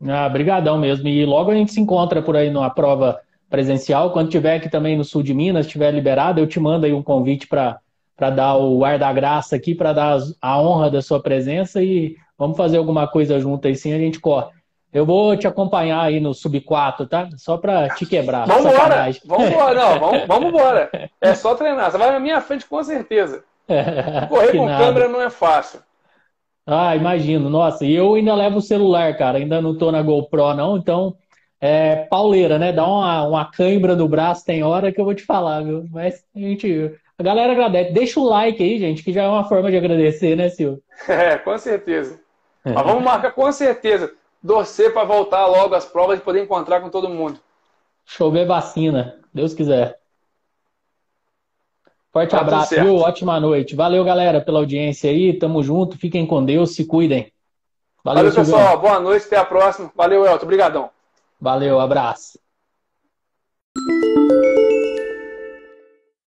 [0.09, 1.07] Ah, brigadão mesmo.
[1.09, 3.21] E logo a gente se encontra por aí numa prova
[3.51, 4.11] presencial.
[4.13, 7.03] Quando tiver aqui também no sul de Minas, estiver liberado, eu te mando aí um
[7.03, 7.81] convite para
[8.19, 12.57] dar o ar da graça aqui, para dar a honra da sua presença e vamos
[12.57, 14.51] fazer alguma coisa junto aí sim, a gente corre.
[14.93, 17.29] Eu vou te acompanhar aí no Sub 4, tá?
[17.37, 18.47] Só para te quebrar.
[18.47, 19.11] Vamos embora!
[19.25, 21.11] Vamos embora, não, vamos, vamos embora.
[21.21, 21.91] É só treinar.
[21.91, 23.45] Você vai na minha frente com certeza.
[24.29, 24.85] Correr com nada.
[24.85, 25.81] câmera não é fácil.
[26.67, 27.51] Ah, imagino.
[27.51, 29.39] Nossa, e eu ainda levo o celular, cara.
[29.39, 30.77] Ainda não tô na GoPro, não.
[30.77, 31.17] Então,
[31.61, 32.73] é pauleira, né?
[32.73, 35.85] Dá uma, uma cãibra no braço, tem hora que eu vou te falar, viu?
[35.91, 36.93] Mas a gente.
[37.19, 37.93] A galera agradece.
[37.93, 40.83] Deixa o like aí, gente, que já é uma forma de agradecer, né, Silvio?
[41.09, 42.21] É, com certeza.
[42.65, 44.13] Mas vamos marcar com certeza
[44.47, 47.39] torcer para voltar logo as provas e poder encontrar com todo mundo.
[48.05, 50.02] Chover vacina, Deus quiser.
[52.13, 52.97] Forte tá abraço, viu?
[52.97, 53.75] Ótima noite.
[53.75, 55.33] Valeu, galera, pela audiência aí.
[55.39, 55.97] Tamo junto.
[55.97, 57.33] Fiquem com Deus, se cuidem.
[58.05, 58.79] Valeu, Valeu pessoal.
[58.79, 59.91] Boa noite, até a próxima.
[59.97, 60.45] Valeu, Elton.
[60.45, 60.91] Obrigadão.
[61.41, 62.39] Valeu, abraço.